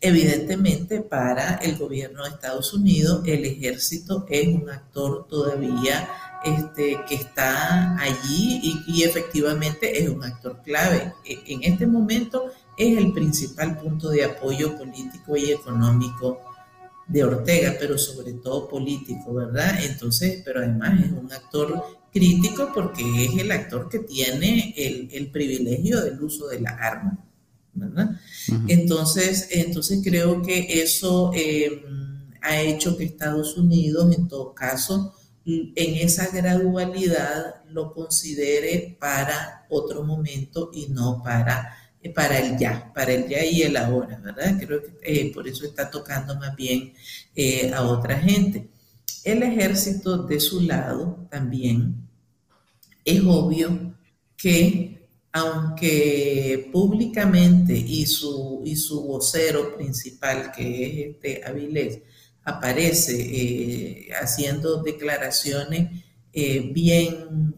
[0.00, 6.08] evidentemente para el gobierno de Estados Unidos el ejército es un actor todavía
[6.44, 11.12] este, que está allí y, efectivamente es un actor clave.
[11.24, 12.46] E, en este momento
[12.78, 16.40] es el principal punto de apoyo político y económico
[17.06, 19.84] de Ortega, pero sobre todo político, ¿verdad?
[19.84, 26.00] Entonces, pero además es un actor crítico porque es el actor que tiene el, privilegio
[26.00, 27.18] del uso de la arma,
[27.72, 28.20] ¿verdad?
[28.68, 35.94] entonces, entonces creo que eso em, ha hecho que Estados Unidos, en todo caso, en
[35.96, 41.76] esa gradualidad lo considere para otro momento y no para
[42.14, 44.56] para el ya, para el ya y el ahora, ¿verdad?
[44.58, 46.94] Creo que eh, por eso está tocando más bien
[47.36, 48.70] eh, a otra gente.
[49.22, 52.08] El ejército de su lado también
[53.04, 53.94] es obvio
[54.36, 54.99] que
[55.32, 62.00] aunque públicamente y su, y su vocero principal, que es este Avilés,
[62.44, 65.90] aparece eh, haciendo declaraciones
[66.72, 67.54] bien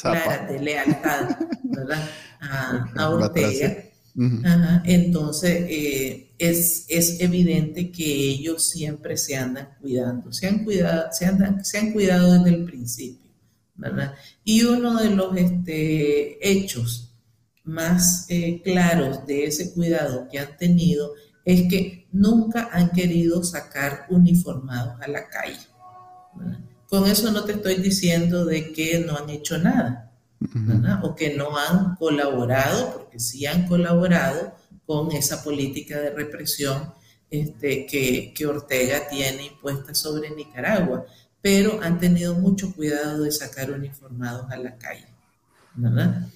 [0.00, 2.08] claras de lealtad ¿verdad?
[2.40, 3.84] a, Ortega.
[4.84, 11.26] Entonces, eh, es, es, evidente que ellos siempre se andan cuidando, se han cuidado, se,
[11.26, 13.27] andan, se han cuidado desde el principio,
[13.78, 14.14] ¿verdad?
[14.44, 17.14] Y uno de los este, hechos
[17.64, 21.12] más eh, claros de ese cuidado que han tenido
[21.44, 25.58] es que nunca han querido sacar uniformados a la calle.
[26.88, 30.12] Con eso no te estoy diciendo de que no han hecho nada,
[31.02, 34.54] o que no han colaborado, porque sí han colaborado
[34.86, 36.92] con esa política de represión
[37.30, 41.04] este, que, que, Ortega tiene impuesta sobre Nicaragua,
[41.40, 45.06] pero han tenido mucho cuidado de sacar uniformados a la calle.
[45.74, 46.28] ¿verdad?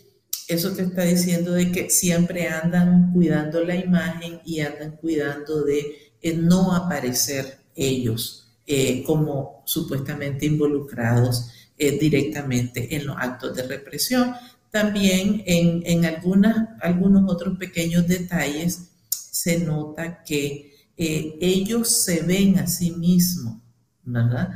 [0.49, 6.13] Eso te está diciendo de que siempre andan cuidando la imagen y andan cuidando de
[6.21, 14.35] eh, no aparecer ellos eh, como supuestamente involucrados eh, directamente en los actos de represión.
[14.71, 23.57] También en, algunos otros pequeños detalles se nota que ellos se ven a sí mismos,
[24.05, 24.51] ¿verdad?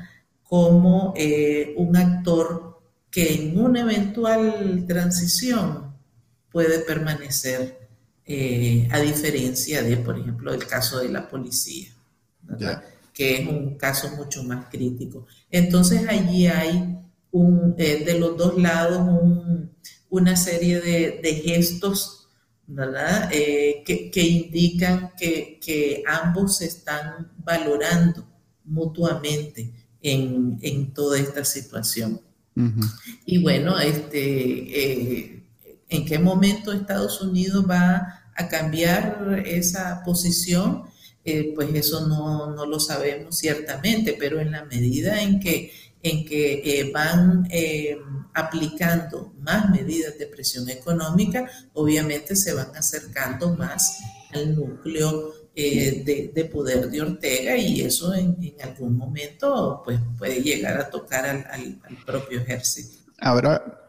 [0.49, 2.81] Como eh, un actor
[3.11, 5.95] que en una eventual transición
[6.51, 7.87] puede permanecer
[8.91, 11.89] a diferencia de, por ejemplo, el caso de la policía,
[13.15, 15.27] que es un caso mucho más crítico.
[15.51, 16.99] Entonces allí hay
[17.77, 19.07] eh, de los dos lados
[20.09, 22.29] una serie de, gestos,
[22.67, 23.29] ¿verdad?
[23.31, 28.27] Eh, que, indican que, ambos se están valorando
[28.65, 29.71] mutuamente
[30.13, 32.21] en, toda esta situación.
[33.27, 35.43] Y bueno, este, eh,
[35.89, 40.85] ¿en qué momento Estados Unidos va a cambiar esa posición?
[41.57, 46.63] pues eso no, no, lo sabemos ciertamente, pero en la medida en que en que
[46.65, 47.99] eh, van eh,
[48.33, 53.99] aplicando más medidas de presión económica, obviamente se van acercando más
[54.33, 60.79] al núcleo eh, de, poder de Ortega y eso en, algún momento pues, puede llegar
[60.79, 62.99] a tocar al, propio ejército.
[63.19, 63.81] ¿Habrá,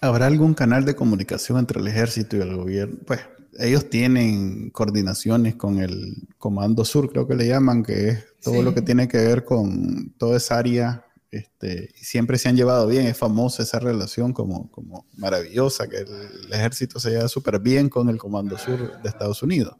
[0.00, 2.98] ¿Habrá algún canal de comunicación entre el ejército y el gobierno?
[3.04, 3.18] Pues
[3.58, 8.72] ellos tienen coordinaciones con el Comando Sur, creo que le llaman, que es todo lo
[8.72, 13.16] que tiene que ver con toda esa área este, siempre se han llevado bien, es
[13.16, 18.18] famosa esa relación como, como maravillosa, que el, ejército se lleva súper bien con el
[18.18, 19.74] Comando Sur de Estados Unidos.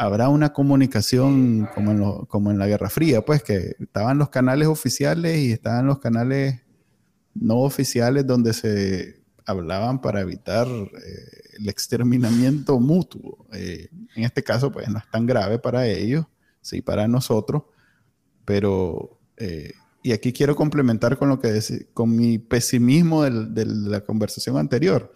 [0.00, 5.52] Habrá una comunicación como en, la Guerra Fría, pues que estaban los canales oficiales y
[5.52, 6.62] estaban los canales
[7.34, 13.46] no oficiales donde se hablaban para evitar eh, el exterminamiento mutuo.
[13.52, 16.24] Eh, en este caso, pues no es tan grave para ellos,
[16.62, 17.64] sí, para nosotros,
[18.46, 21.60] pero eh, y aquí quiero complementar con lo que
[21.92, 25.12] con mi pesimismo de la conversación anterior,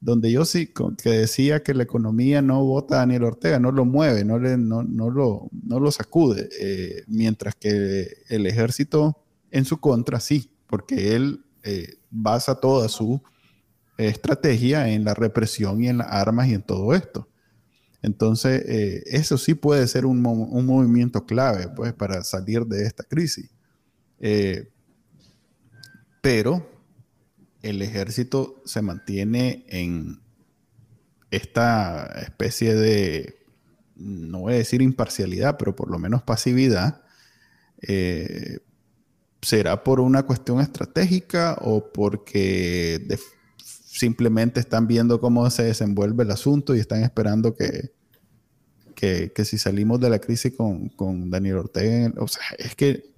[0.00, 0.72] donde yo sí
[1.02, 4.56] que decía que la economía no vota a Daniel Ortega, no lo mueve, no, le,
[4.56, 9.18] no, no, lo, no lo sacude, eh, mientras que el ejército
[9.50, 13.20] en su contra sí, porque él eh, basa toda su
[13.96, 17.28] estrategia en la represión y en las armas y en todo esto.
[18.00, 23.50] Entonces, eh, eso sí puede ser un, movimiento clave pues, para salir de esta crisis.
[26.20, 26.77] Pero
[27.62, 30.20] el ejército se mantiene en
[31.30, 33.38] esta especie de,
[33.96, 37.02] no voy a decir imparcialidad, pero por lo menos pasividad.
[37.82, 38.58] Eh,
[39.40, 43.06] ¿Será por una cuestión estratégica o porque
[43.64, 47.92] simplemente están viendo cómo se desenvuelve el asunto y están esperando que,
[48.94, 53.14] que, si salimos de la crisis con, con, Daniel Ortega, o sea, es que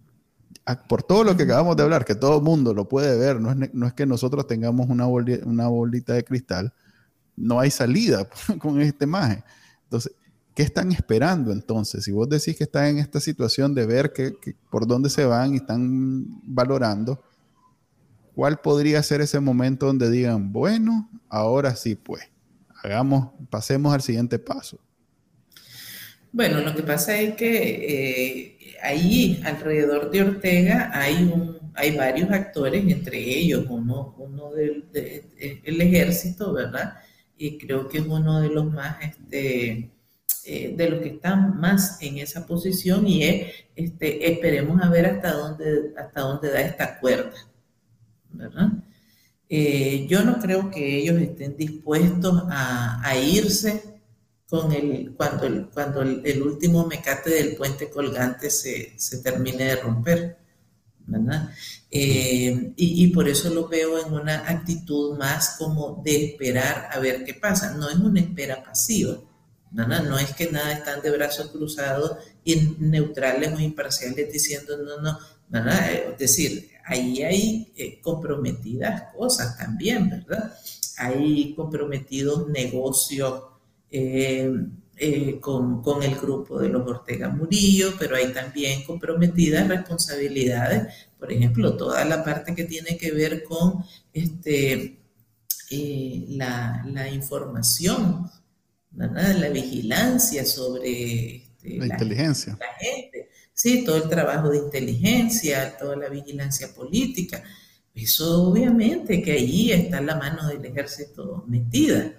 [0.77, 3.51] por todo lo que acabamos de hablar, que todo el mundo lo puede ver, no
[3.51, 6.73] es, no es que nosotros tengamos una, una bolita de cristal,
[7.37, 9.43] no hay salida con este maje.
[9.85, 10.13] Entonces,
[10.55, 12.05] ¿qué están esperando entonces?
[12.05, 14.35] Si vos decís que están en esta situación de ver que,
[14.71, 17.23] por dónde se van y están valorando,
[18.35, 22.23] ¿cuál podría ser ese momento donde digan, bueno, ahora sí, pues,
[22.83, 24.79] hagamos, pasemos al siguiente paso?
[26.33, 31.33] Bueno, lo que pasa es que eh, ahí, alrededor de Ortega, hay,
[31.75, 34.85] hay varios actores, entre ellos uno, uno del
[35.65, 36.95] el ejército, ¿verdad?
[37.37, 39.91] Y creo que es uno de los más, este,
[40.45, 45.07] eh, de los que están más en esa posición y es, este, esperemos a ver
[45.07, 47.35] hasta dónde, hasta dónde da esta cuerda.
[48.33, 48.71] ¿verdad?
[49.49, 54.00] Eh, yo no creo que ellos estén dispuestos a, irse
[54.51, 60.37] con el, cuando, el, cuando el, último mecate del puente colgante se, termine de romper.
[61.07, 61.51] ¿verdad?
[61.91, 66.99] Eh, y, y, por eso lo veo en una actitud más como de esperar a
[66.99, 67.75] ver qué pasa.
[67.75, 69.19] No es una espera pasiva.
[69.71, 75.19] No, es que nada están de brazos cruzados y neutrales o imparciales diciendo no, no,
[75.49, 80.53] no, es decir, ahí hay eh, comprometidas cosas también, ¿verdad?
[80.97, 83.45] Hay comprometidos negocios
[83.91, 84.53] eh,
[84.97, 91.33] eh, con, con, el grupo de los Ortega Murillo, pero hay también comprometidas responsabilidades, por
[91.33, 94.99] ejemplo, toda la parte que tiene que ver con este,
[95.71, 98.31] la, la información
[98.93, 102.57] la vigilancia sobre este, la, inteligencia.
[102.59, 103.29] La gente.
[103.53, 107.43] Sí, todo el trabajo de inteligencia, toda la vigilancia política.
[107.95, 112.15] Eso obviamente que ahí está la mano del ejército metida.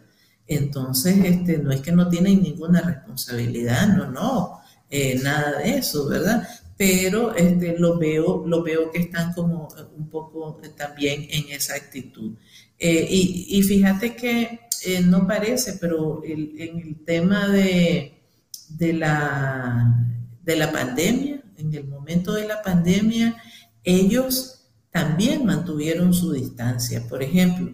[0.52, 6.10] Entonces, este, no es que no tienen ninguna responsabilidad, no, no, eh, nada de eso,
[6.10, 6.46] ¿verdad?
[6.76, 12.34] Pero este, lo, veo, lo veo que están como un poco también en esa actitud.
[12.78, 18.22] Eh, y, y, fíjate que eh, no parece, pero en el tema de,
[18.68, 20.06] de, la,
[20.44, 23.42] de la pandemia, en el momento de la pandemia,
[23.86, 27.08] ellos también mantuvieron su distancia.
[27.08, 27.74] Por ejemplo,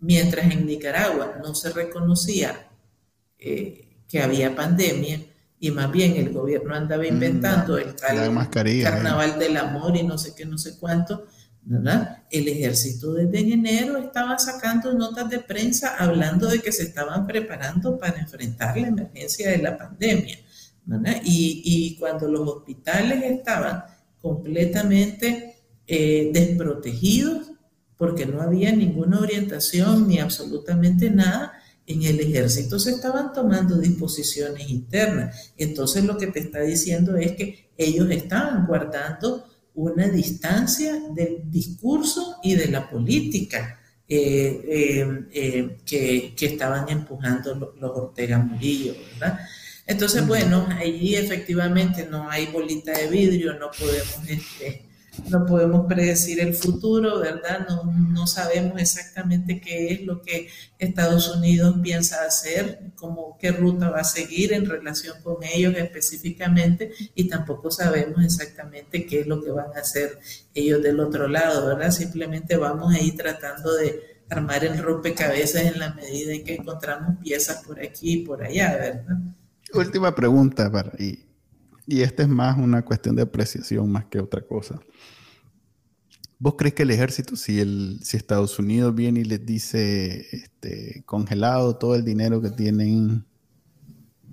[0.00, 2.68] mientras en Nicaragua no se reconocía
[3.38, 5.20] eh, que había pandemia,
[5.60, 10.34] y más bien el gobierno andaba mm, inventando el carnaval del amor y no sé
[10.34, 11.26] qué, no sé cuánto,
[12.30, 17.98] el ejército desde enero estaba sacando notas de prensa hablando de que se estaban preparando
[17.98, 20.38] para enfrentar la emergencia de la pandemia,
[21.24, 23.84] Y, cuando los hospitales estaban
[24.22, 27.50] completamente eh, desprotegidos,
[27.98, 31.52] porque no había ninguna orientación ni absolutamente nada,
[31.86, 35.52] en el ejército se estaban tomando disposiciones internas.
[35.56, 42.36] Entonces lo que te está diciendo es que ellos estaban guardando una distancia del discurso
[42.42, 49.38] y de la política eh, eh, eh, que, estaban empujando los, Ortega Murillo, ¿verdad?
[49.86, 54.87] Entonces, bueno, allí efectivamente no hay bolita de vidrio, no podemos este,
[55.28, 57.66] no podemos predecir el futuro, ¿verdad?
[57.68, 60.48] No, no, sabemos exactamente qué es lo que
[60.78, 66.92] Estados Unidos piensa hacer, cómo, qué ruta va a seguir en relación con ellos específicamente
[67.14, 70.18] y tampoco sabemos exactamente qué es lo que van a hacer
[70.54, 71.90] ellos del otro lado, ¿verdad?
[71.90, 77.16] Simplemente vamos a ir tratando de armar el rompecabezas en la medida en que encontramos
[77.22, 79.16] piezas por aquí y por allá, ¿verdad?
[79.74, 80.92] Última pregunta para
[81.90, 84.78] y esta es más una cuestión de apreciación más que otra cosa.
[86.38, 91.02] ¿Vos crees que el ejército, si, el, si Estados Unidos viene y les dice este,
[91.06, 93.24] congelado todo el dinero que tienen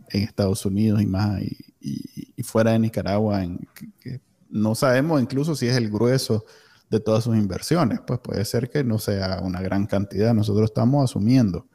[0.09, 3.41] en Estados Unidos y más, y, fuera de Nicaragua,
[4.49, 6.45] no sabemos incluso si es el grueso
[6.89, 11.09] de todas sus inversiones, pues puede ser que no sea una gran cantidad, nosotros estamos
[11.09, 11.65] asumiendo.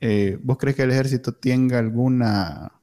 [0.00, 2.77] Eh, ¿Vos crees que el ejército tenga alguna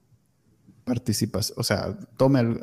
[0.85, 2.59] participación, o sea, tome,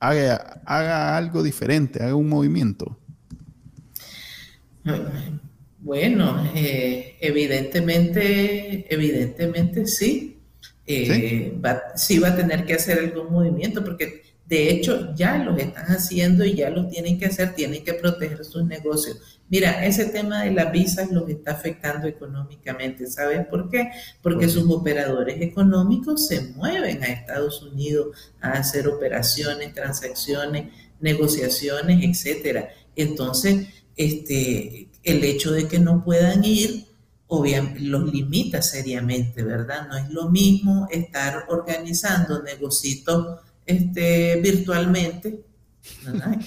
[0.00, 2.98] haga, haga algo diferente, haga un movimiento?
[5.80, 10.34] Bueno, eh, evidentemente, evidentemente sí.
[10.86, 11.52] Eh,
[11.94, 12.20] ¿Sí?
[12.20, 16.54] Va, a tener que hacer algún movimiento porque de hecho ya los están haciendo y
[16.54, 19.40] ya los tienen que hacer, tienen que proteger sus negocios.
[19.50, 23.06] Mira, ese tema de las visas los está afectando económicamente.
[23.06, 23.90] ¿Sabes por qué?
[24.22, 32.70] Porque sus operadores económicos se mueven a Estados Unidos a hacer operaciones, transacciones, negociaciones, etcétera.
[32.96, 36.86] Entonces, este, el hecho de que no puedan ir,
[37.26, 39.88] obviamente, los limita seriamente, ¿verdad?
[39.88, 45.44] No es lo mismo estar organizando negocios este, virtualmente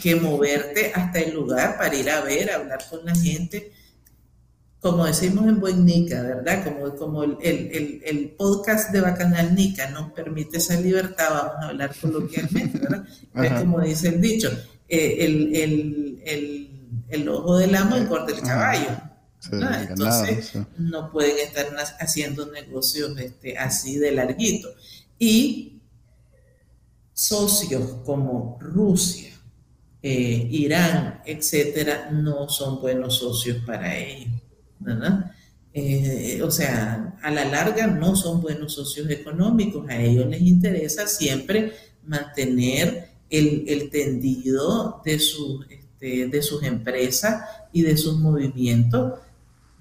[0.01, 3.71] que moverte hasta el lugar para ir a ver, hablar con la gente.
[4.79, 6.63] Como decimos en Buen Nica, ¿verdad?
[6.63, 11.67] Como, como el, el, el, podcast de Bacanal Nica nos permite esa libertad, vamos a
[11.67, 13.05] hablar coloquialmente, ¿verdad?
[13.35, 14.49] Es como dice el dicho,
[14.89, 16.69] eh, el,
[17.09, 18.97] el, ojo del amo engorda el caballo.
[19.51, 21.67] Entonces, no pueden estar
[21.99, 24.69] haciendo negocios este, así de larguito.
[25.19, 25.80] Y
[27.21, 29.29] socios como Rusia,
[30.01, 34.33] eh, Irán, etcétera, no son buenos socios para ellos.
[35.71, 41.05] Eh, o sea, a la larga no son buenos socios económicos, a ellos les interesa
[41.05, 49.19] siempre mantener el, tendido de, este, de sus empresas y de sus movimientos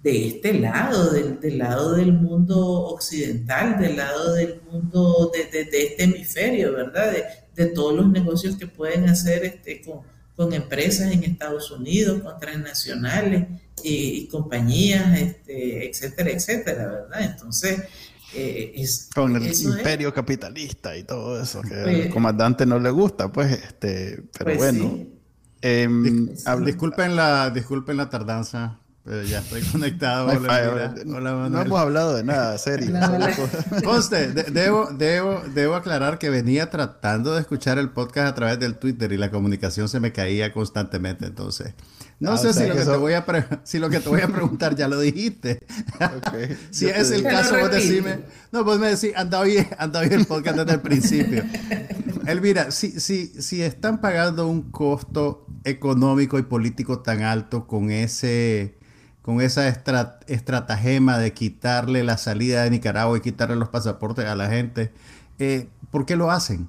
[0.02, 6.72] de este lado, del, lado del mundo occidental, del lado del mundo de, este hemisferio,
[6.72, 7.12] ¿verdad?
[7.54, 13.46] De, todos los negocios que pueden hacer este, con, empresas en Estados Unidos, con transnacionales
[13.82, 17.22] y, compañías, este, etcétera, etcétera, ¿verdad?
[17.22, 17.82] Entonces,
[18.32, 22.88] eh, es, con el imperio capitalista y todo eso, que al pues, comandante no le
[22.88, 25.06] gusta, pues, este, pero pues bueno.
[25.60, 26.34] Em,
[26.64, 28.80] disculpen, la, disculpen la tardanza,
[29.10, 30.32] pero ya estoy conectado.
[31.04, 32.94] no hemos hablado de nada, serio.
[33.84, 38.76] Conste, debo, debo, debo aclarar que venía tratando de escuchar el podcast a través del
[38.76, 41.26] Twitter y la comunicación se me caía constantemente.
[41.26, 41.74] Entonces,
[42.20, 43.24] no ah, sé si lo, que te voy a
[43.64, 45.66] si lo que te voy a preguntar ya lo dijiste.
[46.70, 48.20] si es el caso, vos decime.
[48.52, 51.42] No, vos me decís, anda bien, anda bien el podcast desde el principio.
[52.26, 58.78] Elvira, si, si, si están pagando un costo económico y político tan alto con ese
[59.22, 64.48] con esa estratagema de quitarle la salida de Nicaragua y quitarle los pasaportes a la
[64.48, 64.92] gente.
[65.38, 66.68] Eh, ¿Por qué lo hacen?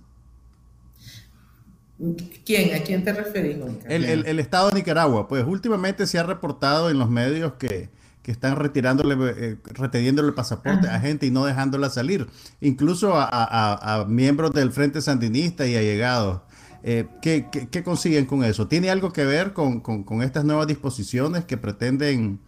[2.45, 2.76] ¿Quién?
[2.76, 3.58] ¿A quién te referís?
[3.88, 5.28] El, el, Estado de Nicaragua.
[5.28, 7.89] Pues últimamente se ha reportado en los medios que,
[8.26, 12.28] están retirándole, eh, reteniéndole el pasaporte a gente y no dejándola salir.
[12.60, 16.41] Incluso a, miembros del Frente Sandinista y allegados.
[16.84, 18.68] Eh, ¿qué, qué, consiguen con eso?
[18.68, 19.84] ¿Tiene algo que ver con,
[20.24, 22.40] estas nuevas disposiciones que pretenden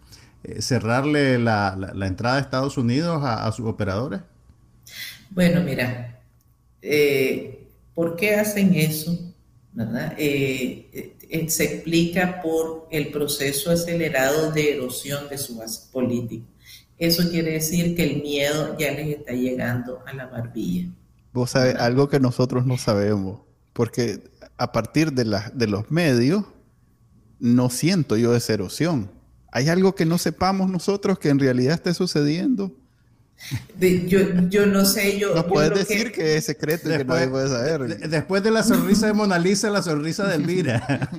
[0.42, 4.20] eh, cerrarle la, entrada de Estados Unidos a, sus operadores?
[5.30, 6.20] Bueno, mira,
[6.82, 9.18] eh, ¿por qué hacen eso?
[11.48, 16.44] se explica por el proceso acelerado de erosión de su base política.
[16.96, 20.88] Eso quiere decir que el miedo ya les está llegando a la barbilla.
[21.32, 23.43] Vos sabés, algo que nosotros no sabemos
[23.74, 26.46] porque a partir de, de los medios
[27.38, 29.10] no siento yo esa erosión.
[29.52, 32.74] ¿Hay algo que no sepamos nosotros que en realidad esté sucediendo?
[33.78, 35.34] Yo, yo, no sé, yo...
[35.34, 36.36] No puedes decir que...
[36.36, 38.08] es secreto y que nadie puede saber.
[38.08, 41.10] después de la sonrisa de Mona Lisa, la sonrisa de Elvira.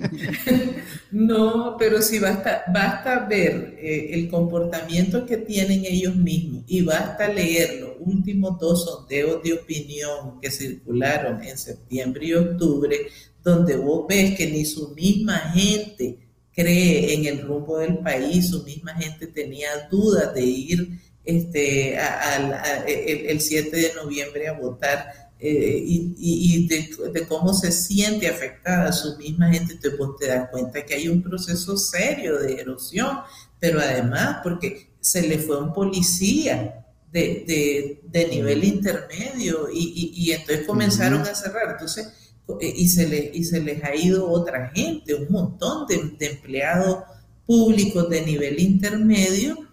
[1.12, 7.28] no, pero sí basta, basta ver eh, el comportamiento que tienen ellos mismos y basta
[7.28, 12.98] leer los últimos dos sondeos de opinión que circularon en septiembre y octubre,
[13.44, 16.20] donde vos ves que ni su misma gente
[16.56, 21.98] cree en el rumbo del país, su misma gente tenía dudas de ir este,
[23.32, 29.52] el, 7 de noviembre a votar eh, y, de, cómo se siente afectada su misma
[29.52, 33.18] gente, entonces vos te das cuenta que hay un proceso serio de erosión,
[33.60, 41.34] pero además porque se le fue un policía de, nivel intermedio y, entonces comenzaron a
[41.34, 42.08] cerrar, entonces,
[42.62, 46.28] eh, y se, le, y se les ha ido otra gente, un montón de, de
[46.28, 47.04] empleados
[47.46, 49.65] públicos de nivel intermedio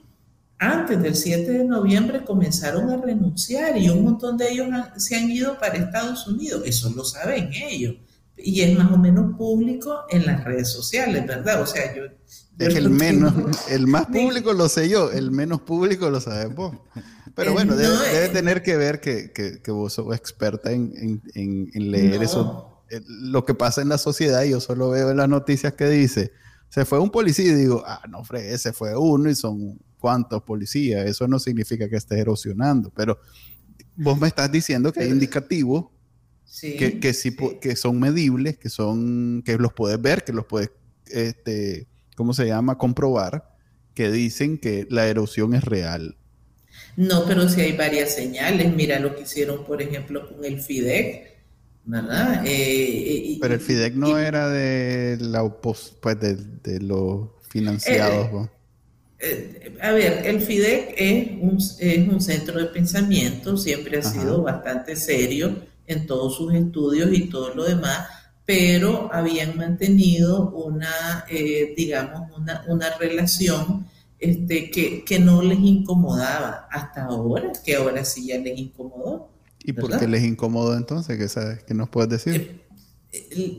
[0.62, 5.28] antes del 7 de noviembre comenzaron a renunciar y un montón de ellos se han
[5.28, 6.62] ido para Estados Unidos.
[6.64, 7.96] Eso lo saben ellos.
[8.36, 11.62] Y es más o menos público en las redes sociales, ¿verdad?
[11.62, 12.04] O sea, yo...
[12.60, 13.34] el menos,
[13.70, 16.76] el más público lo sé yo, el menos público lo sabes vos.
[17.34, 22.84] Pero bueno, debe, tener que ver que, que, vos sos experta en, en, leer eso,
[22.88, 24.44] eh, lo que pasa en la sociedad.
[24.44, 26.30] Yo solo veo en las noticias que dice,
[26.68, 30.42] se fue un policía y digo, ah, no, fregué, se fue uno y son cuántos
[30.42, 31.07] policías.
[31.07, 33.20] Eso no significa que esté erosionando, pero
[33.94, 35.86] vos me estás diciendo que hay indicativos
[36.61, 40.70] que, que, sí, que son medibles, que son, que los puedes ver, que los puedes,
[41.07, 41.86] este,
[42.16, 42.76] ¿cómo se llama?
[42.76, 43.55] Comprobar,
[43.94, 46.16] que dicen que la erosión es real.
[46.96, 48.74] No, pero sí hay varias señales.
[48.74, 51.38] Mira lo que hicieron, por ejemplo, con el FIDEC,
[51.84, 52.42] ¿verdad?
[52.44, 58.46] Eh, pero el FIDEC no era de la pues de, de los financiados.
[58.46, 58.50] Eh,
[59.22, 64.42] eh, a ver, el FIDEC es un, es un centro de pensamiento, siempre ha sido
[64.42, 65.56] bastante serio
[65.86, 68.08] en todos sus estudios y todo lo demás,
[68.44, 71.24] pero habían mantenido una,
[71.76, 73.86] digamos, una, una relación
[74.22, 79.32] este, que, que, no les incomodaba hasta ahora, que ahora sí ya les incomodó.
[79.64, 81.18] ¿Y por qué les incomodó entonces?
[81.18, 81.64] ¿Qué, sabes?
[81.64, 82.34] ¿Qué nos puedes decir?
[82.40, 82.61] Eh,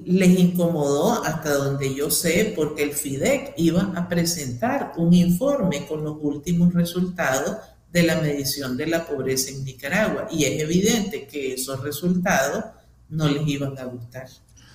[0.05, 6.03] les incomodó hasta donde yo sé porque el FIDEC iba a presentar un informe con
[6.03, 7.57] los últimos resultados
[7.91, 12.65] de la medición de la pobreza en Nicaragua y es evidente que esos resultados
[13.09, 14.27] no les iban a gustar.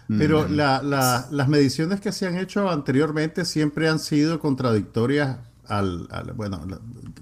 [0.07, 0.53] Pero mm.
[0.53, 6.65] las mediciones que se han hecho anteriormente siempre han sido contradictorias al, bueno,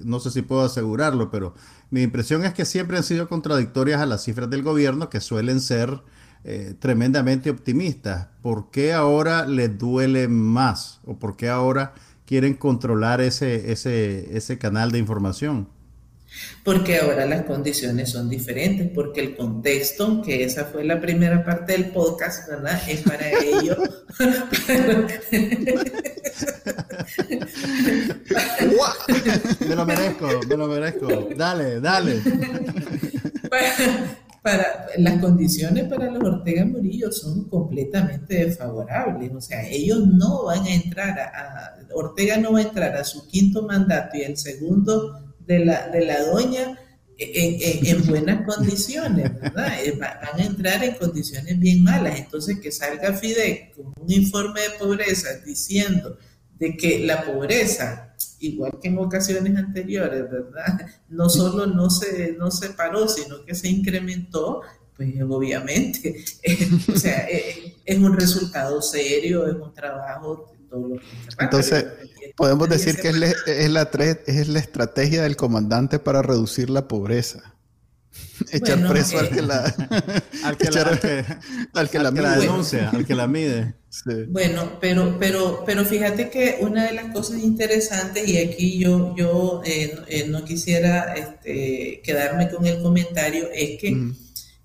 [0.04, 1.54] no sé si puedo asegurarlo, pero
[1.90, 5.60] mi impresión es que siempre han sido contradictorias a las cifras del gobierno, que suelen
[5.60, 6.00] ser
[6.48, 8.28] eh, tremendamente optimistas.
[8.40, 11.00] ¿Por qué ahora les duele más?
[11.04, 11.92] ¿O por qué ahora
[12.24, 15.66] quieren controlar ese, ese, ese canal de información?
[16.62, 21.72] Porque ahora las condiciones son diferentes, porque el contexto, que esa fue la primera parte
[21.72, 22.80] del podcast, ¿verdad?
[22.88, 23.76] Es para ello.
[29.68, 31.08] me lo merezco, me lo merezco.
[31.36, 32.20] Dale, dale.
[33.50, 34.18] Para,
[34.98, 39.32] las condiciones para los Ortega Murillo son completamente desfavorables.
[39.34, 43.26] O sea, ellos no van a entrar a, Ortega no va a entrar a su
[43.26, 46.78] quinto mandato y el segundo de la, de la doña
[47.18, 49.82] en, en, buenas condiciones, ¿verdad?
[49.82, 52.18] Eh, van a entrar en condiciones bien malas.
[52.18, 56.18] Entonces, que salga Fidel con un informe de pobreza diciendo
[56.58, 60.86] de que la pobreza, igual que en ocasiones anteriores, ¿verdad?
[61.08, 64.62] No solo no se, no se paró, sino que se incrementó,
[64.96, 66.24] pues obviamente,
[66.92, 71.06] o sea, eh, es un resultado serio, es un trabajo todo lo que
[71.38, 71.86] Entonces,
[72.36, 73.90] podemos decir que es, la, es, la,
[74.26, 77.56] es la estrategia del comandante para reducir la pobreza.
[78.50, 79.64] Echar preso al que la
[80.44, 83.74] al que, la, denuncia, al que la mide.
[84.28, 89.62] Bueno, pero, pero, pero fíjate que una de las cosas interesantes, y aquí yo, yo
[89.64, 94.12] eh, eh, no quisiera este, quedarme con el comentario, es que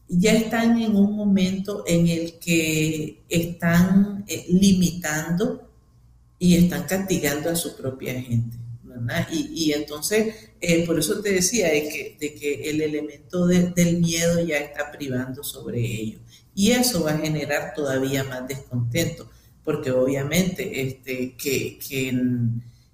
[0.08, 5.70] ya están en un momento en el que están eh, limitando
[6.38, 8.58] y están castigando a su propia gente.
[9.32, 14.46] Y, entonces, eh, por eso te decía de que, de que el elemento del miedo
[14.46, 16.22] ya está privando sobre ellos.
[16.54, 19.30] Y eso va a generar todavía más descontento,
[19.64, 22.20] porque obviamente este, que, que,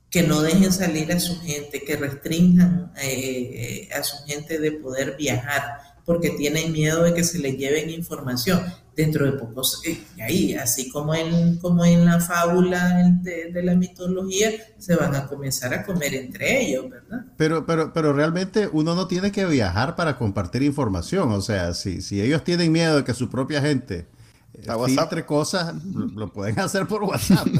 [0.09, 5.15] que no dejen salir a su gente, que restrinjan eh, a su gente de poder
[5.17, 5.63] viajar,
[6.05, 8.63] porque tienen miedo de que se les lleven información
[8.97, 14.49] dentro de pocos, eh, ahí, así como en, como en la fábula de, la mitología,
[14.79, 17.25] se van a comenzar a comer entre ellos, ¿verdad?
[17.37, 22.01] Pero, pero, pero realmente uno no tiene que viajar para compartir información, o sea, si,
[22.01, 24.07] si ellos tienen miedo de que su propia gente
[24.55, 27.47] eh, filtre cosas, lo, pueden hacer por WhatsApp.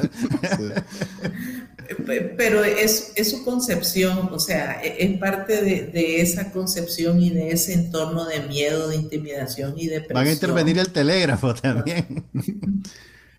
[2.37, 7.51] Pero es, es, su concepción, o sea, e, es parte de, esa concepción y de
[7.51, 10.15] ese entorno de miedo, de intimidación y de presión.
[10.15, 12.25] Van a intervenir el telégrafo también.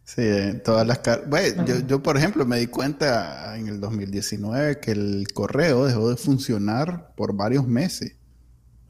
[0.08, 0.22] Sí,
[0.64, 5.26] todas las bueno, yo, yo, por ejemplo, me di cuenta en el 2019 que el
[5.34, 8.17] correo dejó de funcionar por varios meses.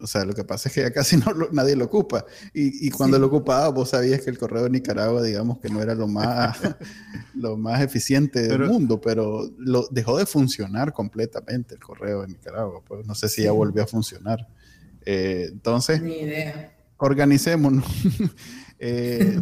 [0.00, 2.24] O sea, lo que pasa es que ya casi no nadie lo ocupa.
[2.52, 5.82] Y, y cuando lo ocupaba, vos sabías que el correo de Nicaragua, digamos que no
[5.82, 6.58] era lo más,
[7.34, 12.82] lo más eficiente del mundo, pero lo, dejó de funcionar completamente el correo de Nicaragua.
[12.86, 14.46] Pues no sé si ya volvió a funcionar.
[15.04, 16.72] Eh, entonces, Ni idea.
[16.98, 17.84] organicémonos.
[18.78, 19.40] eh,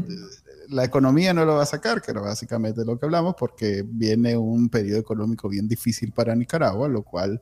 [0.68, 4.36] la economía no lo va a sacar, que era básicamente lo que hablamos, porque viene
[4.36, 7.40] un periodo económico bien difícil para Nicaragua, lo cual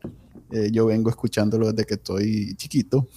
[0.50, 3.08] eh, yo vengo escuchándolo desde que estoy chiquito.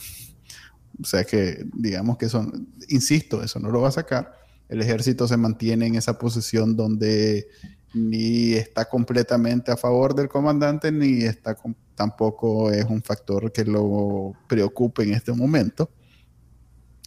[1.01, 2.51] O sea que, digamos que eso,
[2.89, 4.33] insisto, eso no lo va a sacar.
[4.67, 7.47] El ejército se mantiene en esa posición donde
[7.93, 11.55] ni está completamente a favor del comandante, ni está
[11.95, 15.89] tampoco es un factor que lo preocupe en este momento.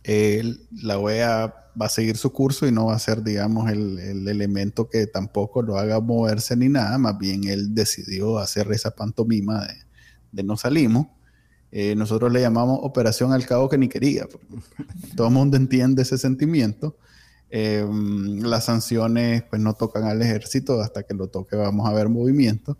[0.05, 4.89] la OEA va a seguir su curso y no va a ser, digamos, el, elemento
[4.89, 9.75] que tampoco lo haga moverse ni nada, más bien él decidió hacer esa pantomima de,
[10.33, 11.07] no salimos.
[11.72, 14.26] Eh, nosotros le llamamos operación al cabo que ni quería.
[15.16, 16.97] Todo el mundo entiende ese sentimiento.
[17.51, 22.09] Eh, las sanciones pues no tocan al ejército, hasta que lo toque vamos a ver
[22.09, 22.76] movimiento.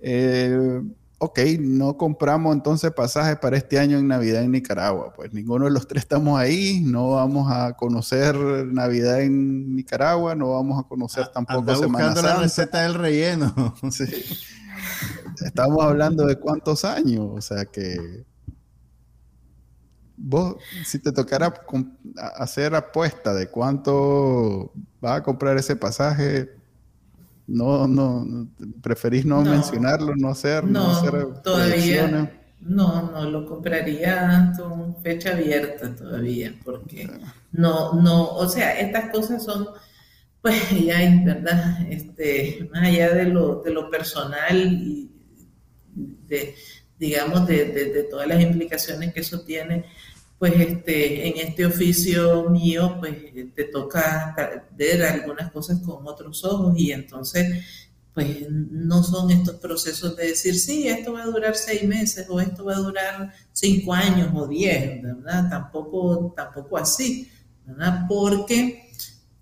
[0.00, 0.82] Eh,
[1.18, 5.14] ok, no compramos entonces pasajes para este año en Navidad en Nicaragua.
[5.14, 10.50] Pues ninguno de los tres estamos ahí, no vamos a conocer Navidad en Nicaragua, no
[10.52, 13.74] vamos a conocer tampoco Anda Semana buscando la receta del relleno.
[13.90, 14.04] Sí.
[15.44, 18.24] Estamos hablando de cuántos años, o sea que
[20.16, 21.52] vos, si te tocara
[22.36, 24.72] hacer apuesta de cuánto
[25.04, 26.50] va a comprar ese pasaje,
[27.46, 28.48] no, no,
[28.82, 32.32] preferís no, mencionarlo, no hacer, no, hacer todavía.
[32.58, 37.08] No, no lo compraría con fecha abierta todavía, porque
[37.52, 39.68] no, no, o sea, estas cosas son,
[40.46, 41.90] pues ya, ¿verdad?
[41.90, 45.10] Este, más allá de lo, de lo personal y
[46.28, 46.54] de,
[47.00, 49.86] digamos, de, de, todas las implicaciones que eso tiene,
[50.38, 53.16] pues este, en este oficio mío, pues
[53.56, 57.64] te toca ver algunas cosas con otros ojos y entonces,
[58.14, 62.40] pues no son estos procesos de decir, sí, esto va a durar seis meses o
[62.40, 65.50] esto va a durar cinco años o diez, ¿verdad?
[65.50, 67.28] Tampoco, tampoco así,
[67.64, 68.04] ¿verdad?
[68.08, 68.85] Porque,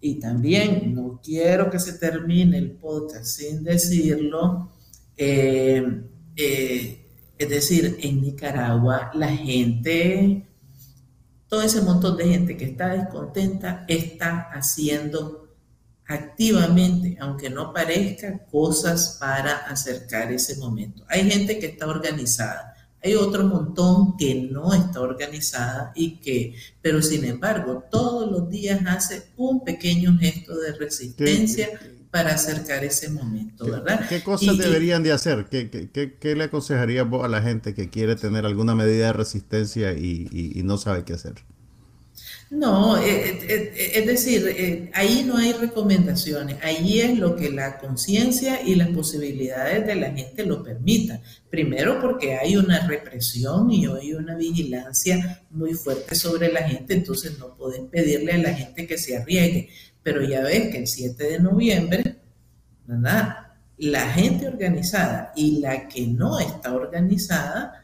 [0.05, 4.71] y también no quiero que se termine el podcast sin decirlo,
[5.17, 5.83] eh,
[6.37, 7.07] eh,
[7.39, 10.47] es decir, en Nicaragua la gente
[11.49, 15.57] todo ese montón de gente que está descontenta está haciendo
[16.07, 21.03] activamente, aunque no parezca, cosas para acercar ese momento.
[21.09, 22.74] Hay gente que está organizada,
[23.05, 28.81] hay otro montón que no está organizada y que, pero sin embargo, todos los días
[28.87, 31.69] hace un pequeño gesto de resistencia
[32.11, 34.09] para acercar ese momento, ¿verdad?
[34.09, 35.47] ¿Qué, cosas deberían de hacer?
[35.51, 39.93] ¿Qué, qué, le aconsejaría vos a la gente que quiere tener alguna medida de resistencia
[39.93, 41.35] y no sabe qué hacer?
[42.51, 47.79] No, eh, eh, eh, es decir, ahí no hay recomendaciones, ahí es lo que la
[47.79, 51.21] conciencia y las posibilidades de la gente lo permitan.
[51.51, 57.39] Primero porque hay una represión y hay una vigilancia muy fuerte sobre la gente, entonces
[57.39, 59.71] no pueden pedirle a la gente que se arriesgue.
[60.03, 62.17] Pero ya ves que el 7 de noviembre,
[62.87, 63.37] ¿verdad?
[63.79, 67.84] La gente organizada y la que no está organizada,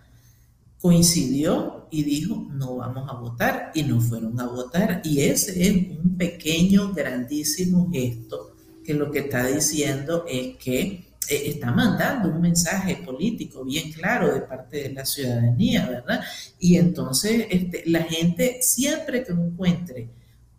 [0.80, 5.02] coincidió y dijo, no vamos a votar, y no fueron a votar.
[5.04, 11.42] Y ese es un pequeño, grandísimo gesto que lo que está diciendo es que eh,
[11.46, 16.22] está mandando un mensaje político bien claro de parte de la ciudadanía, ¿verdad?
[16.58, 20.08] Y entonces este, la gente siempre que encuentre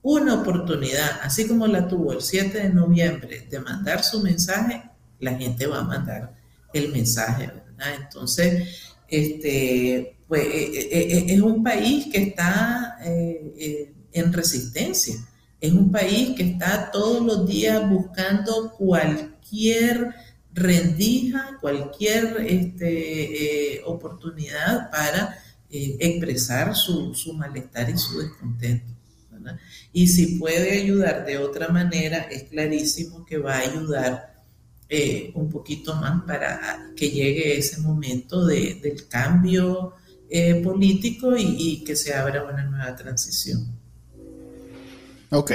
[0.04, 4.84] una oportunidad, así como la tuvo el 7 de noviembre, de mandar su mensaje,
[5.20, 6.36] la gente va a mandar
[6.74, 7.96] el mensaje, ¿verdad?
[8.02, 15.16] Entonces, este, pues eh, eh, eh, es un país que está en resistencia,
[15.60, 20.16] es un país que está todos los días buscando cualquier
[20.54, 25.38] rendija, cualquier este, oportunidad para
[25.70, 28.92] expresar su, malestar y su descontento.
[29.92, 34.31] Y si puede ayudar de otra manera, es clarísimo que va a ayudar
[34.94, 39.94] eh, un poquito más para que llegue ese momento de, del cambio
[40.30, 43.70] eh, político y, que se abra una nueva transición.
[45.30, 45.54] Ok.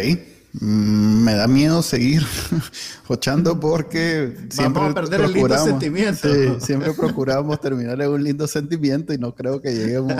[0.54, 2.22] Mm, me da miedo seguir
[3.06, 6.58] jochando porque siempre Vamos a perder el lindo sentimiento.
[6.58, 10.14] siempre procuramos terminar en un lindo sentimiento y no creo que lleguemos.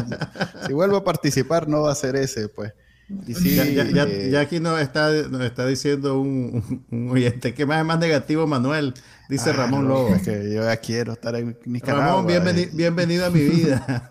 [0.67, 2.75] si vuelvo a participar, no va a ser ese, pues.
[3.09, 7.99] Ya, eh, aquí nos está, nos está diciendo un, un, oyente que más es más
[8.01, 8.95] negativo, Manuel.
[9.29, 10.15] Dice ah, Ramón Lobo.
[10.15, 12.23] Es que yo ya quiero estar en Nicaragua.
[12.23, 12.71] Ramón, eh.
[12.73, 14.11] bienvenido a mi vida.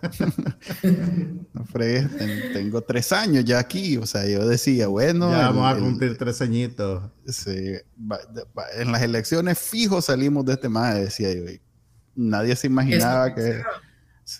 [1.52, 2.08] no fregues,
[2.52, 3.98] tengo tres años ya aquí.
[3.98, 5.30] O sea, yo decía, bueno.
[5.30, 7.02] Ya vamos a cumplir tres añitos.
[7.26, 7.74] Sí,
[8.76, 11.42] en las elecciones fijos salimos de este más, decía yo.
[12.14, 13.62] nadie se imaginaba que.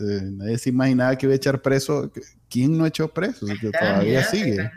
[0.00, 2.10] Nadie se imaginaba que iba a echar preso.
[2.48, 3.46] ¿Quién no echó preso?
[3.78, 4.70] Todavía sigue.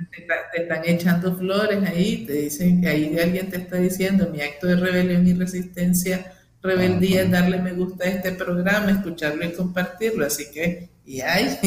[0.54, 4.68] Te están, echando flores ahí, te dicen que ahí alguien te está diciendo mi acto
[4.68, 10.26] de rebelión y resistencia, rebeldía es darle me gusta a este programa, escucharlo y compartirlo.
[10.26, 11.58] Así que, y hay.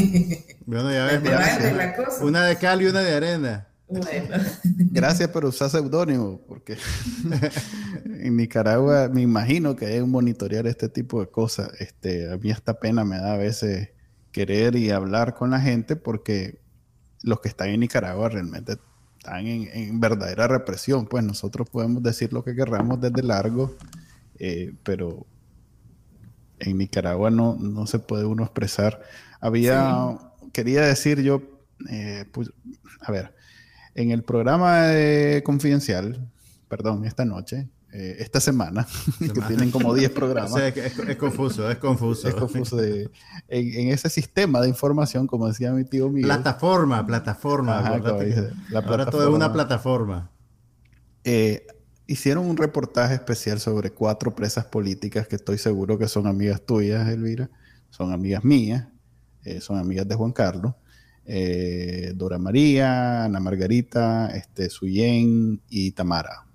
[0.65, 3.67] Bueno, ya ves, una de cal y una de arena.
[4.91, 6.77] Gracias por usar seudónimo, porque
[8.05, 11.71] en Nicaragua me imagino que hay un monitorear este tipo de cosas.
[11.81, 13.91] Este, a mí esta pena me da a veces
[14.31, 16.61] querer y hablar con la gente porque
[17.23, 18.79] los que están en Nicaragua realmente
[19.19, 21.07] están en, verdadera represión.
[21.07, 23.77] Pues nosotros podemos decir lo que querramos desde largo,
[24.39, 25.27] eh, pero
[26.59, 29.03] en Nicaragua no, no se puede uno expresar.
[29.41, 30.19] Había,
[30.53, 31.43] quería decir yo,
[31.91, 32.51] eh, pues,
[33.01, 33.35] a ver,
[33.95, 36.29] en el programa de Confidencial,
[36.69, 38.87] perdón, esta noche, eh, esta semana,
[39.19, 40.57] que tienen como 10 programas.
[40.77, 42.29] es, confuso, es confuso.
[42.29, 42.83] Es confuso.
[42.83, 46.25] en, ese sistema de información, como decía mi tío mío.
[46.25, 47.79] Plataforma, plataforma.
[47.79, 50.31] Ahora todo es una plataforma.
[51.25, 51.67] Eh,
[52.07, 57.09] hicieron un reportaje especial sobre cuatro presas políticas que estoy seguro que son amigas tuyas,
[57.09, 57.51] Elvira,
[57.91, 58.89] son amigas mías,
[59.45, 60.75] eh, son amigas de Juan Carlos.
[61.25, 66.47] Dora María, Ana Margarita, este, Suyen y Tamara.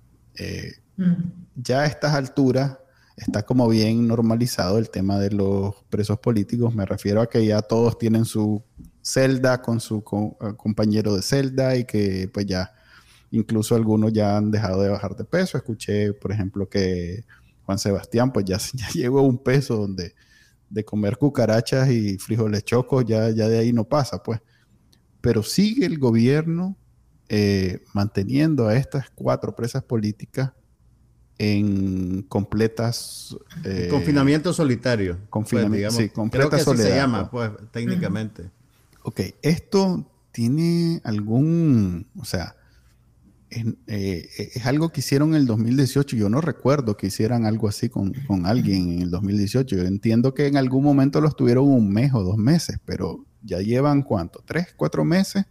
[1.56, 2.78] Ya a estas alturas
[3.18, 6.74] está como bien normalizado el tema de los presos políticos.
[6.74, 8.62] Me refiero a que ya todos tienen su
[9.02, 12.72] celda con su eh, compañero de celda y que pues ya
[13.30, 15.58] incluso algunos ya han dejado de bajar de peso.
[15.58, 17.24] Escuché, por ejemplo, que
[17.64, 20.14] Juan Sebastián pues ya, ya llegó a un peso donde
[20.70, 24.40] de comer cucarachas y frijoles chocos ya, ya de ahí no pasa, pues.
[25.20, 26.76] Pero sigue el gobierno
[27.28, 30.52] eh, manteniendo a estas cuatro presas políticas
[31.38, 33.36] en completas...
[33.64, 35.18] Eh, confinamiento solitario.
[35.30, 38.50] Confinamiento, pues, sí, completa Creo que se llama, pues, técnicamente.
[39.02, 42.56] Ok, esto tiene algún, o sea,
[43.50, 46.16] eh, es, algo que hicieron en el 2018.
[46.16, 49.76] Yo no recuerdo que hicieran algo así con, con, alguien en el 2018.
[49.76, 53.58] Yo entiendo que en algún momento los tuvieron un mes o dos meses, pero ya
[53.58, 55.44] llevan cuánto, tres, cuatro meses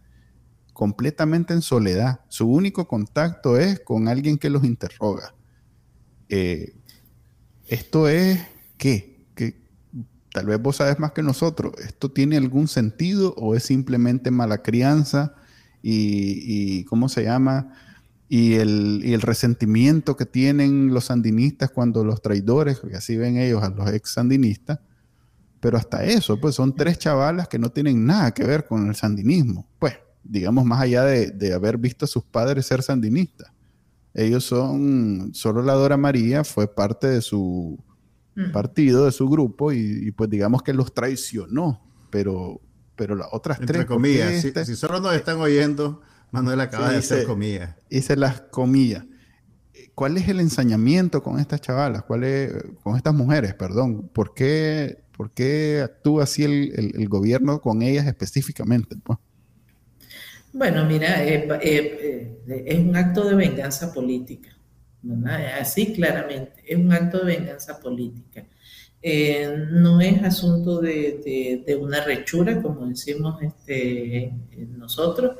[0.72, 2.20] completamente en soledad.
[2.28, 5.34] Su único contacto es con alguien que los interroga.
[6.28, 6.76] Eh,
[7.66, 8.38] esto es
[8.76, 9.26] qué?
[9.34, 9.60] Que
[10.32, 11.72] tal vez vos sabes más que nosotros.
[11.84, 15.34] ¿Esto tiene algún sentido o es simplemente mala crianza
[15.82, 17.72] y, cómo se llama?
[18.28, 23.70] Y el, resentimiento que tienen los sandinistas cuando los traidores, que así ven ellos a
[23.70, 24.78] los ex sandinistas,
[25.60, 28.94] pero hasta eso, pues son tres chavalas que no tienen nada que ver con el
[28.94, 29.68] sandinismo.
[29.78, 33.52] Pues, digamos, más allá de, de haber visto a sus padres ser sandinistas.
[34.14, 37.78] Ellos son, solo la Dora María fue parte de su
[38.34, 38.50] mm.
[38.50, 41.80] partido, de su grupo, y, pues digamos que los traicionó,
[42.10, 42.60] pero,
[42.96, 43.86] pero las otras Entre tres...
[43.86, 46.00] comillas, si, si, solo nos están oyendo,
[46.32, 47.76] Manuel acaba de hacer comillas.
[47.90, 49.04] Hice las comillas.
[49.94, 52.02] ¿Cuál es el ensañamiento con estas chavalas?
[52.02, 52.52] ¿Cuál es,
[52.82, 54.08] con estas mujeres, perdón?
[54.08, 58.94] ¿Por qué, por qué actúa así el, gobierno con ellas específicamente?
[59.02, 59.18] Pues?
[60.52, 64.56] Bueno, mira, eh, eh, eh, es un acto de venganza política,
[65.60, 68.46] Así claramente, es un acto de venganza política.
[69.72, 74.32] no es asunto de, una rechura, como decimos este,
[74.76, 75.36] nosotros,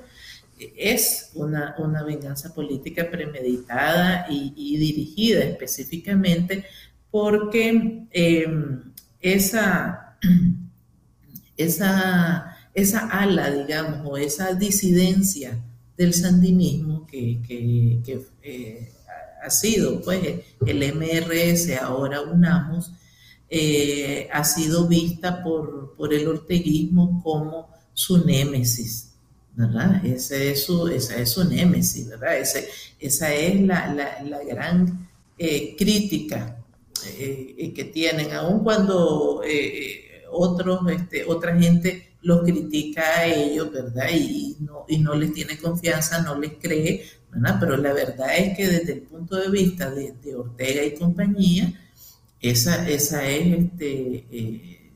[0.59, 6.65] es una, venganza política premeditada y, dirigida específicamente
[7.13, 8.09] porque
[9.21, 10.17] esa,
[11.57, 15.59] esa esa ala, digamos, o esa disidencia
[15.97, 17.41] del sandinismo que,
[18.43, 18.93] eh,
[19.43, 20.21] ha sido pues
[20.65, 22.93] el MRS, ahora UNAMOS,
[23.51, 29.15] eh, ha sido vista por, el orteguismo como su némesis,
[29.55, 30.05] ¿verdad?
[30.05, 32.39] Ese es su, esa es su némesis, ¿verdad?
[32.39, 36.58] esa es la, gran eh, crítica
[37.03, 39.43] que tienen, aun cuando
[40.31, 44.09] otros, este, otra gente los critica a ellos, ¿verdad?
[44.13, 47.57] Y no, y no les tiene confianza, no les cree, ¿verdad?
[47.61, 51.73] Pero la verdad es que desde el punto de vista de, Ortega y compañía,
[52.41, 54.93] esa, esa es este, eh,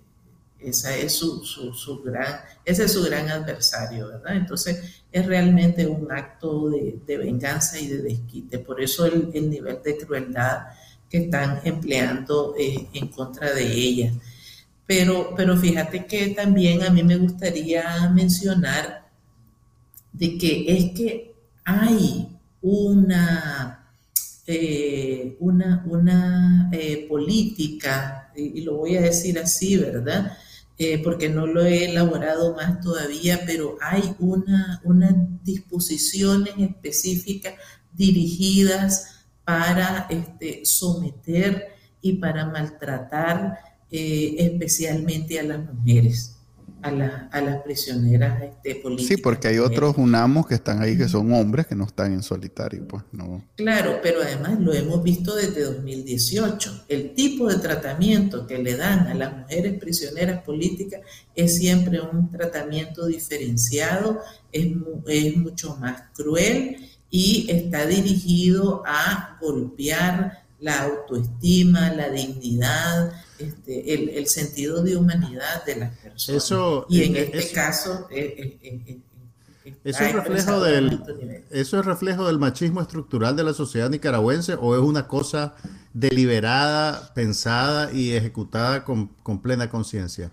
[0.59, 4.37] esa es su, su, gran, ese es su gran adversario, ¿verdad?
[4.37, 8.59] Entonces es realmente un acto de, venganza y de desquite.
[8.59, 10.67] Por eso el, nivel de crueldad
[11.13, 14.15] que están empleando eh, en contra de ella.
[14.87, 19.11] Pero, pero fíjate que también a mí me gustaría mencionar
[20.11, 21.35] de que es que
[21.65, 22.29] hay
[22.63, 23.93] una,
[24.47, 30.39] eh, una, una eh, política, y, lo voy a decir así, ¿verdad?
[31.05, 37.55] Porque no lo he elaborado más todavía, pero hay una, unas disposiciones específicas
[37.93, 41.69] dirigidas para este, someter
[42.01, 43.59] y para maltratar
[43.91, 46.37] eh, especialmente a las mujeres.
[46.83, 49.07] a, a las prisioneras este, políticas.
[49.07, 52.23] Sí, porque hay otros UNAMOS que están ahí que son hombres que no están en
[52.23, 53.45] solitario, pues no.
[53.57, 56.87] Claro, pero además lo hemos visto desde 2018.
[56.89, 61.03] El tipo de tratamiento que le dan a las mujeres prisioneras políticas
[61.35, 64.21] es siempre un tratamiento diferenciado,
[64.51, 64.67] es,
[65.07, 66.77] es mucho más cruel
[67.15, 75.77] y está dirigido a golpear la autoestima, la dignidad, este, el, sentido de humanidad de
[75.77, 76.43] las personas.
[76.45, 78.09] Eso, y en este caso...
[78.11, 79.01] Eh, eh, eh,
[79.85, 84.75] ¿Eso es, reflejo del, ¿Eso es reflejo del machismo estructural de la sociedad nicaragüense o
[84.75, 85.55] es una cosa
[85.93, 90.33] deliberada, pensada y ejecutada con, con plena conciencia?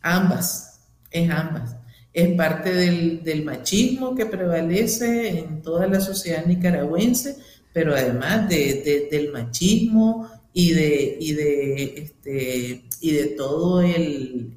[0.00, 0.80] Ambas,
[1.10, 1.76] es ambas.
[2.18, 7.36] Es parte del, del, machismo que prevalece en toda la sociedad nicaragüense,
[7.72, 14.56] pero además de, del machismo y de, y de, este, y de todo el,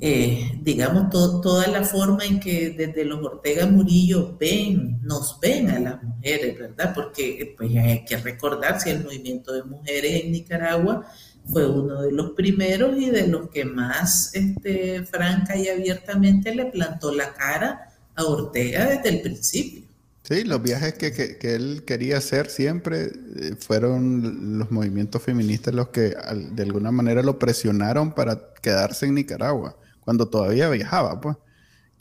[0.00, 5.78] eh, digamos, toda la forma en que desde los Ortega Murillo ven, nos ven a
[5.78, 6.92] las mujeres, ¿verdad?
[6.96, 11.06] Porque pues hay que recordar si el movimiento de mujeres en Nicaragua
[11.50, 16.66] fue uno de los primeros y de los que más este, franca y abiertamente le
[16.66, 19.82] plantó la cara a Ortega desde el principio.
[20.22, 25.88] Sí, los viajes que, que, él quería hacer siempre eh, fueron los movimientos feministas los
[25.88, 26.14] que
[26.52, 31.36] de alguna manera lo presionaron para quedarse en Nicaragua, cuando todavía viajaba, pues.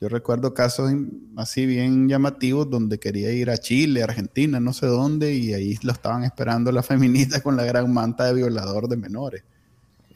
[0.02, 0.92] Yo recuerdo casos
[1.38, 5.92] así bien llamativos donde quería ir a Chile, Argentina, no sé dónde, y ahí lo
[5.92, 9.44] estaban esperando las feministas con la gran manta de violador de menores.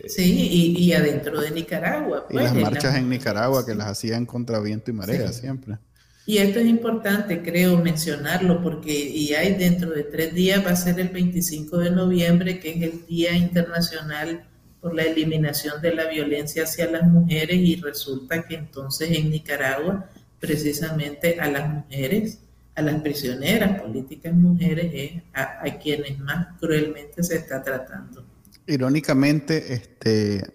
[0.07, 2.27] Sí, y, y adentro de Nicaragua.
[2.27, 5.77] Pues, y las marchas en Nicaragua que las hacían contra viento y marea siempre.
[6.25, 10.75] Y esto es importante, creo, mencionarlo, porque y hay dentro de tres días va a
[10.75, 14.43] ser el 25 de noviembre, que es el Día Internacional
[14.85, 20.11] por la Eliminación de la Violencia hacia las Mujeres, y resulta que entonces en Nicaragua,
[20.39, 22.37] precisamente a las mujeres,
[22.75, 28.23] a las prisioneras políticas mujeres, es a, quienes más cruelmente se está tratando.
[28.67, 30.45] Irónicamente, este,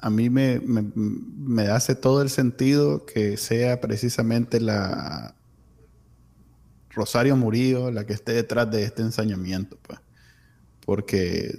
[0.00, 5.36] a mí me, me, hace todo el sentido que sea precisamente la
[6.90, 10.00] Rosario Murillo la que esté detrás de este ensañamiento, pues.
[10.84, 11.56] Porque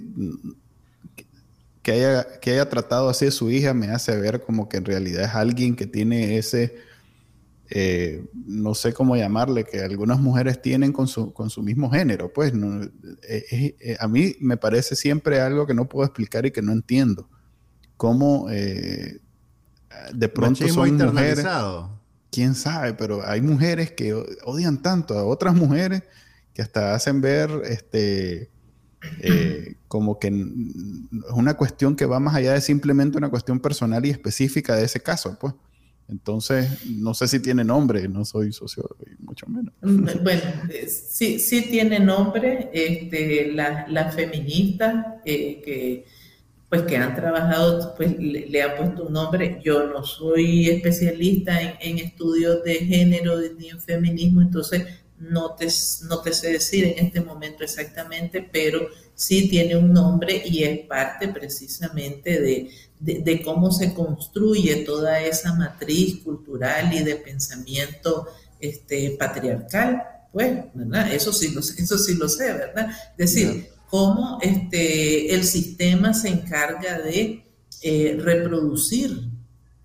[1.82, 4.84] que haya, que haya tratado así a su hija me hace ver como que en
[4.84, 6.76] realidad es alguien que tiene ese,
[7.70, 12.32] eh, no sé cómo llamarle, que algunas mujeres tienen con su, con su mismo género,
[12.32, 12.52] pues.
[13.28, 16.72] Eh, eh, a mí me parece siempre algo que no puedo explicar y que no
[16.72, 17.28] entiendo
[17.98, 19.20] cómo eh,
[20.14, 21.44] de pronto son mujeres.
[22.30, 24.14] Quién sabe, pero hay mujeres que
[24.44, 26.02] odian tanto a otras mujeres
[26.52, 28.50] que hasta hacen ver este
[29.20, 34.04] eh, como que es una cuestión que va más allá de simplemente una cuestión personal
[34.04, 35.54] y específica de ese caso, pues.
[36.08, 39.74] Entonces, no sé si tiene nombre, no soy sociólogo, mucho menos.
[39.82, 46.06] Mm, bueno, eh, sí, sí tiene nombre, este, las la feministas que
[46.68, 49.60] pues que han trabajado, pues le, han puesto un nombre.
[49.64, 54.84] Yo no soy especialista en, estudios de género ni en feminismo, entonces
[55.20, 55.68] no te,
[56.08, 60.86] no te sé decir en este momento exactamente, pero sí tiene un nombre y es
[60.86, 68.28] parte precisamente de, de, cómo se construye toda esa matriz cultural y de pensamiento
[68.60, 70.02] este, patriarcal.
[70.32, 71.12] Pues, ¿verdad?
[71.12, 72.90] Eso sí lo, eso sí lo sé, ¿verdad?
[73.16, 77.44] Es decir, cómo este, el sistema se encarga de
[77.82, 79.30] eh, reproducir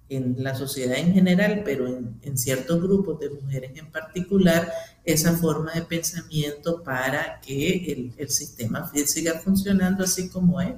[0.10, 4.72] en la sociedad en general, pero en, ciertos grupos de mujeres en particular,
[5.04, 10.74] esa forma de pensamiento para que el, sistema siga funcionando así como es.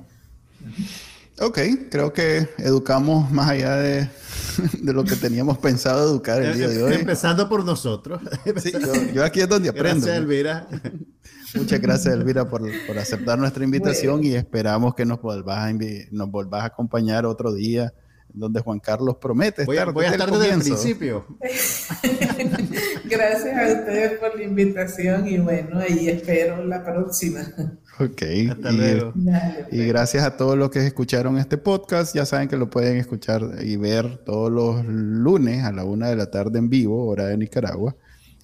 [1.40, 1.60] Ok,
[1.92, 4.10] creo que educamos más allá de,
[4.82, 6.94] lo que teníamos pensado educar el día de hoy.
[6.94, 8.22] Empezando por nosotros.
[9.14, 10.06] yo, aquí es donde aprendo.
[10.06, 10.68] Gracias, Elvira.
[11.54, 12.64] Muchas gracias, Elvira, por,
[12.98, 15.74] aceptar nuestra invitación y esperamos que nos volvás, a
[16.12, 17.94] nos volvás a acompañar otro día
[18.36, 21.26] donde Juan Carlos promete voy estar, voy a estar desde el principio.
[23.10, 27.42] gracias a ustedes por la invitación y bueno, ahí espero la próxima.
[27.98, 28.24] Ok.
[28.52, 29.14] Hasta y, luego.
[29.16, 29.88] y pues.
[29.88, 32.14] gracias a todos los que escucharon este podcast.
[32.14, 36.18] Ya saben que lo pueden escuchar y ver todos los lunes a la una de
[36.18, 37.96] la tarde en vivo, hora de Nicaragua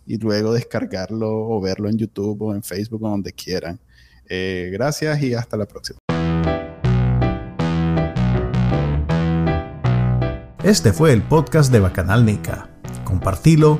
[0.05, 3.80] y luego descargarlo o verlo en YouTube o en Facebook o donde quieran.
[4.28, 5.99] Eh, gracias y hasta la próxima.
[10.64, 12.70] Este fue el podcast de Bacanal Nica.
[13.03, 13.80] Compartilo,